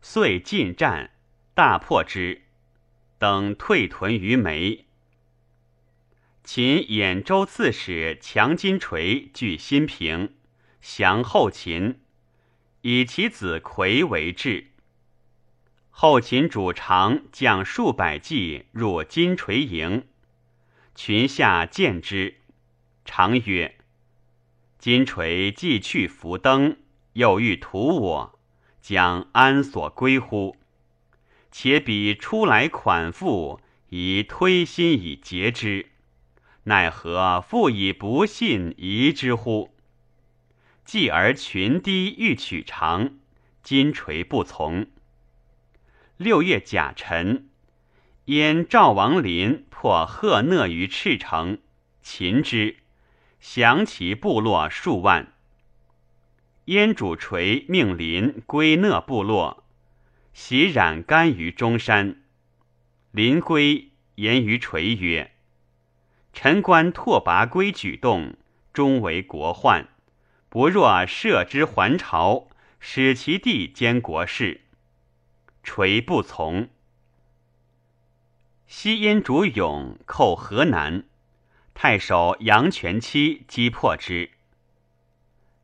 [0.00, 1.10] 遂进战，
[1.52, 2.42] 大破之，
[3.18, 4.86] 等退屯于眉。”
[6.42, 10.34] 秦兖州刺史强金锤据新平，
[10.80, 11.98] 降后秦，
[12.82, 14.68] 以其子魁为质。
[15.98, 20.04] 后秦主常将数百骑入金锤营，
[20.94, 22.34] 群下见之，
[23.06, 23.78] 常曰
[24.78, 26.76] ：“金锤既去伏登，
[27.14, 28.38] 又欲屠我，
[28.82, 30.58] 将安所归乎？
[31.50, 35.86] 且彼出来款负，宜推心以结之。”
[36.64, 39.70] 奈何复以不信疑之乎？
[40.84, 43.14] 继而群低欲取长，
[43.62, 44.88] 金锤不从。
[46.18, 47.50] 六月甲辰，
[48.24, 51.58] 燕赵王林破贺讷于赤城，
[52.02, 52.76] 擒之，
[53.38, 55.34] 降其部落数万。
[56.64, 59.64] 燕主垂命林归讷部落，
[60.32, 62.22] 袭冉干于中山。
[63.10, 65.32] 林归言于垂曰。
[66.32, 68.34] 臣观拓跋圭举动，
[68.72, 69.86] 终为国患。
[70.48, 72.48] 不若赦之还朝，
[72.80, 74.62] 使其弟兼国事。
[75.66, 76.70] 垂不从。
[78.68, 81.04] 西燕主勇寇河南，
[81.74, 84.30] 太守杨全期击破之。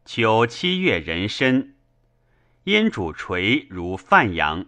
[0.04, 1.76] 秋七月壬申，
[2.64, 4.66] 燕主垂如范阳。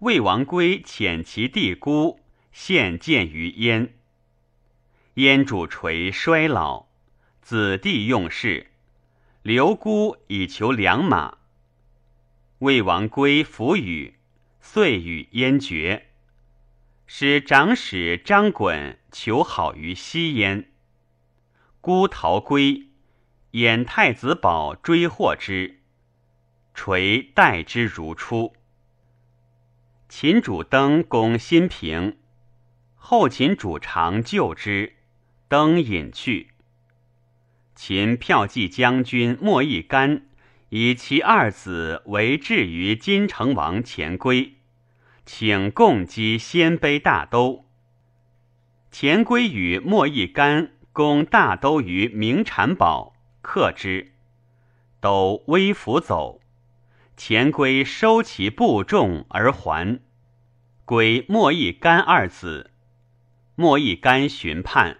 [0.00, 2.20] 魏王归遣其弟孤
[2.50, 3.94] 献见于燕。
[5.14, 6.86] 燕主垂衰老，
[7.40, 8.72] 子弟用事，
[9.42, 11.38] 留孤以求良马。
[12.64, 14.14] 魏王归弗与，
[14.58, 16.06] 遂与燕绝。
[17.04, 20.72] 使长史张衮求好于西燕，
[21.82, 22.88] 孤逃归，
[23.50, 25.80] 燕太子保追获之，
[26.72, 28.54] 垂待之如初。
[30.08, 32.16] 秦主登攻新平，
[32.94, 34.94] 后秦主常救之。
[35.48, 36.48] 登隐去。
[37.74, 40.26] 秦骠骑将军莫义干
[40.76, 44.54] 以其二子为质于金城王钱归，
[45.24, 47.64] 请共击鲜卑大都。
[48.90, 54.14] 钱归与莫义干攻大都于明产堡，克之，
[54.98, 56.40] 都微服走。
[57.16, 60.00] 钱归收其部众而还，
[60.84, 62.72] 归莫义干二子。
[63.54, 64.98] 莫义干寻叛。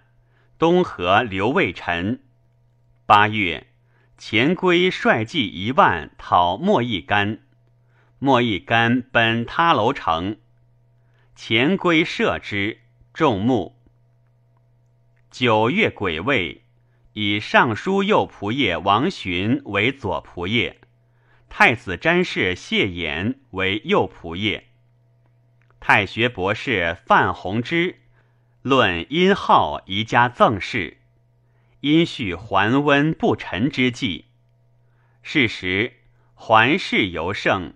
[0.57, 2.23] 东河刘渭臣。
[3.07, 3.67] 八月，
[4.27, 7.41] 钱归率计一万讨莫一干，
[8.19, 10.39] 莫一干奔他楼城，
[11.37, 12.79] 钱归射之，
[13.13, 13.77] 众目。
[15.31, 16.65] 九月癸未，
[17.13, 20.75] 以尚书右仆射王寻为左仆射，
[21.51, 24.65] 太子詹事谢衍为右仆射。
[25.81, 28.01] 太学博士范弘之
[28.63, 30.97] 论殷浩宜家赠事，
[31.85, 34.25] 因续桓温不臣之计。
[35.23, 35.93] 是时
[36.33, 37.75] 桓氏尤盛，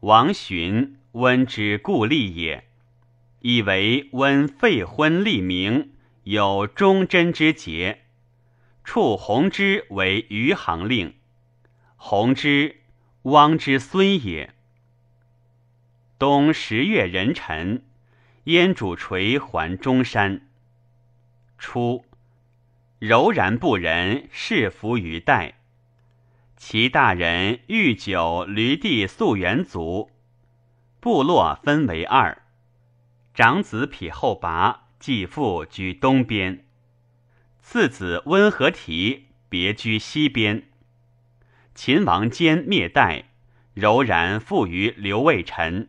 [0.00, 2.64] 王寻温之故立也，
[3.40, 5.92] 以为温废婚立名。
[6.22, 8.04] 有忠贞之节，
[8.84, 11.12] 处弘之为余杭令。
[11.96, 12.76] 弘之，
[13.22, 14.54] 汪之孙也。
[16.18, 17.84] 冬十月壬辰，
[18.44, 20.48] 燕主垂还中山。
[21.58, 22.06] 初，
[23.04, 25.54] 柔然不仁，侍服于代。
[26.56, 30.12] 其大人御酒驴地素元族，
[31.00, 32.42] 部落分为二，
[33.34, 34.84] 长子匹后拔。
[35.00, 36.64] 继父居东边，
[37.60, 40.68] 次子温和提别居西边。
[41.74, 43.24] 秦王坚灭代，
[43.74, 45.88] 柔然附于刘卫臣。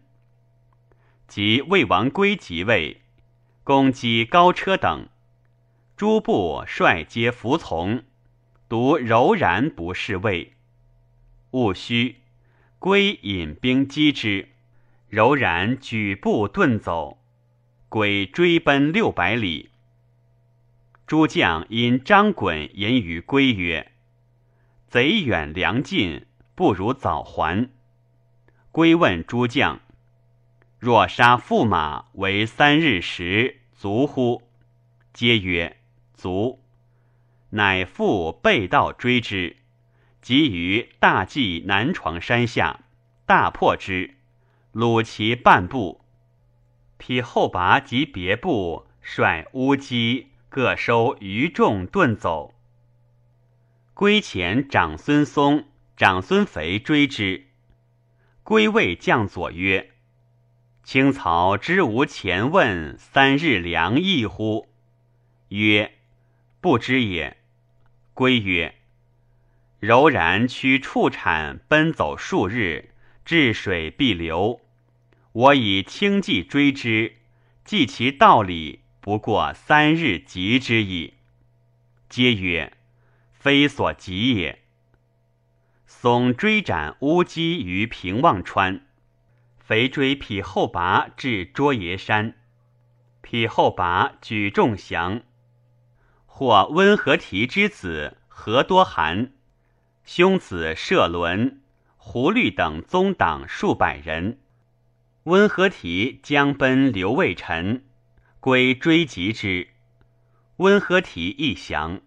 [1.27, 3.03] 及魏王归即位，
[3.63, 5.07] 攻击高车等，
[5.95, 8.03] 诸部率皆服从，
[8.67, 10.53] 独柔然不侍卫。
[11.51, 12.15] 戊戌，
[12.79, 14.49] 归引兵击之，
[15.07, 17.19] 柔然举步遁走。
[17.89, 19.69] 鬼追奔六百里，
[21.05, 23.91] 诸将因张衮言于归曰
[24.89, 26.25] ：“贼远粮尽，
[26.55, 27.69] 不如早还。”
[28.73, 29.79] 归问诸将
[30.79, 34.41] ：“若杀驸马，为三日食，足乎？”
[35.13, 35.77] 皆曰
[36.23, 36.63] ：“足。”
[37.51, 39.57] 乃复背道追之，
[40.21, 42.79] 及于大济南床山下，
[43.27, 44.15] 大破之，
[44.73, 46.01] 虏其半部。
[46.97, 52.55] 匹后拔及别部率乌鸡各收余众遁走。
[53.93, 55.65] 归前长孙松、
[55.95, 57.45] 长孙肥追之。
[58.41, 59.91] 归谓将佐曰
[60.83, 64.69] ：“清曹知无前问三日粮易乎？”
[65.49, 65.92] 曰
[66.63, 67.35] ：“不知也。”
[68.15, 68.75] 归曰
[69.81, 72.91] ：“柔然驱畜产奔走数日，
[73.25, 74.61] 治水必流。”
[75.33, 77.17] 我以轻骑追之，
[77.65, 81.15] 计其道理，不过三日及之矣。
[82.07, 82.71] 皆曰
[83.33, 84.59] ：“非所及也。”
[85.85, 88.85] 松追斩乌鸡于平望川，
[89.57, 92.35] 肥追匹后拔至卓爷山，
[93.21, 95.23] 匹后拔举众降。
[96.35, 99.33] 或温和提之子何多寒，
[100.03, 101.61] 兄子射伦、
[101.95, 104.39] 胡律等宗党数百人。
[105.25, 107.85] 温和提将奔刘卫臣，
[108.39, 109.67] 归追及之。
[110.57, 112.01] 温和提亦降。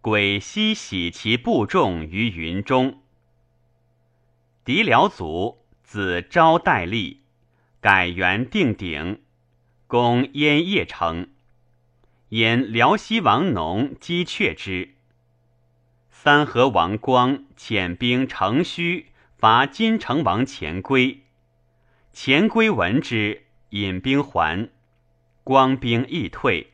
[0.00, 3.02] 归西徙其部众于云中。
[4.64, 7.22] 敌辽卒，子昭代立，
[7.80, 9.20] 改元定鼎，
[9.88, 11.30] 攻燕邺城。
[12.30, 14.94] 燕辽西王农击却之。
[16.10, 19.06] 三河王光遣兵乘虚
[19.38, 21.22] 伐金城王钱归。
[22.12, 24.70] 钱归闻之，引兵还，
[25.44, 26.72] 光兵亦退。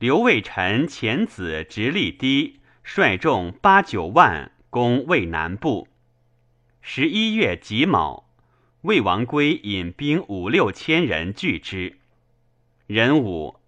[0.00, 5.86] 刘卫臣遣子直隶低率众八九万攻魏南部。
[6.80, 8.30] 十一月己卯，
[8.80, 11.98] 魏王归引兵五六千人拒之。
[12.86, 13.59] 人五，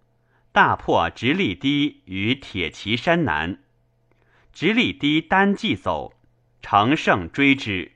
[0.53, 3.57] 大破直隶堤于铁骑山南。
[4.53, 6.13] 直隶堤单骑走，
[6.61, 7.91] 乘胜追之。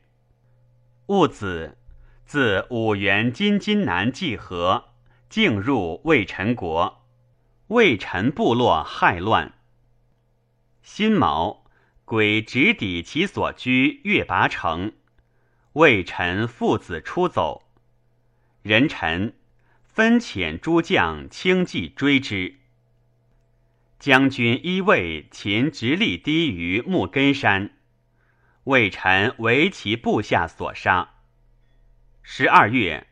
[1.05, 1.77] 戊子。
[2.25, 4.89] 自五原金津南济河，
[5.29, 7.05] 进入魏陈国，
[7.67, 9.53] 魏陈部落害乱。
[10.81, 11.63] 辛卯，
[12.03, 14.91] 鬼直抵其所居月拔城，
[15.71, 17.63] 魏陈父子出走。
[18.61, 19.33] 人臣
[19.97, 22.57] 分遣诸将轻骑追之。
[23.97, 27.71] 将军一卫擒直隶低于木根山，
[28.65, 31.15] 魏臣为其部下所杀。
[32.21, 33.07] 十二月，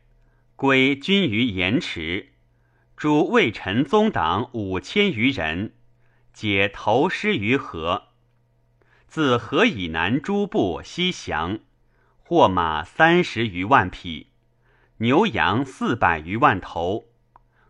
[0.56, 2.34] 归军于盐池，
[2.96, 5.74] 诸魏臣宗党五千余人，
[6.34, 8.10] 皆投师于河。
[9.08, 11.62] 自河以南诸部西降，
[12.20, 14.28] 获马三十余万匹，
[15.00, 17.10] 牛羊四百余万头，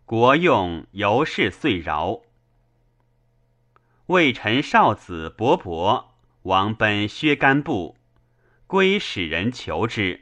[0.04, 2.20] 国用由是遂饶。
[4.06, 7.96] 魏臣少子伯伯王奔薛干部，
[8.68, 10.20] 归使人求之。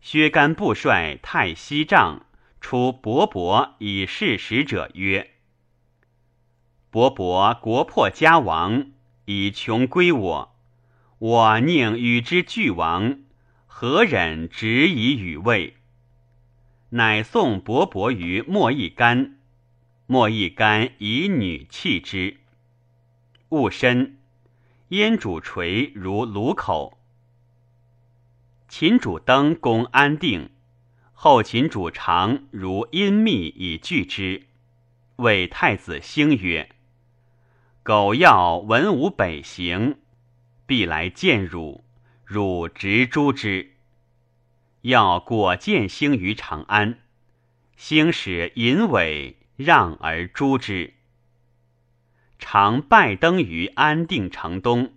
[0.00, 2.26] 薛干部率太息帐
[2.60, 5.32] 出伯伯以示使者曰
[6.90, 8.92] ：“伯伯国破家亡，
[9.24, 10.56] 以穷归我，
[11.18, 13.18] 我宁与之俱亡，
[13.66, 15.74] 何忍执以与魏？”
[16.90, 19.36] 乃送伯伯于莫一干，
[20.06, 22.38] 莫一干以女弃之。
[23.50, 24.14] 戊申。
[24.88, 26.98] 燕主垂如卢口，
[28.68, 30.48] 秦主登攻安定，
[31.12, 34.46] 后秦主长如阴密以拒之。
[35.16, 36.70] 谓太子兴曰
[37.84, 39.98] ：“苟要文武北行，
[40.64, 41.84] 必来见汝，
[42.24, 43.74] 汝直诛之。
[44.88, 47.00] 要果见兴于长安，
[47.76, 50.94] 兴使淫尾让而诛之。”
[52.40, 54.94] 常拜登于安定城东，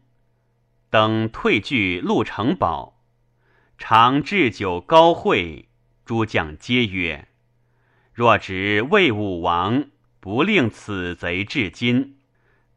[0.90, 3.02] 登退据陆城堡，
[3.78, 5.68] 常置酒高会，
[6.06, 7.28] 诸将皆曰
[8.14, 9.90] ：“若执魏武王
[10.22, 12.18] 不令此贼至今，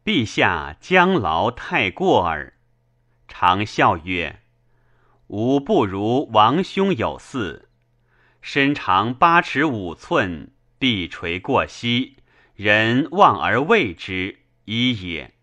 [0.03, 2.57] 陛下将劳太过耳。”
[3.29, 4.41] 常笑曰
[5.27, 7.63] ：“吾不如王兄有嗣，
[8.41, 12.17] 身长八尺五寸，臂垂过膝，
[12.55, 15.33] 人望而畏之。”一也，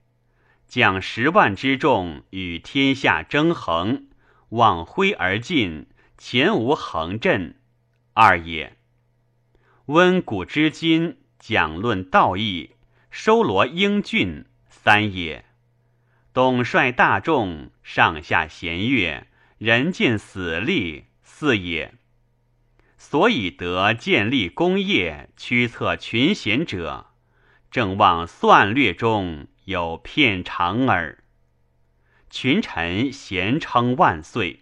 [0.67, 4.09] 将十万之众与天下争衡，
[4.49, 5.87] 望挥而进，
[6.19, 7.55] 前无横阵；
[8.15, 8.77] 二也，
[9.87, 12.71] 温古之今，讲论道义，
[13.11, 15.45] 收罗英俊；三也，
[16.33, 19.29] 董率大众，上下弦乐，
[19.65, 21.95] 人尽死力；四也，
[22.99, 27.13] 所以得建立功业，驱策群贤者。
[27.71, 31.23] 正望算略中有片长耳。
[32.29, 34.62] 群臣咸称万岁。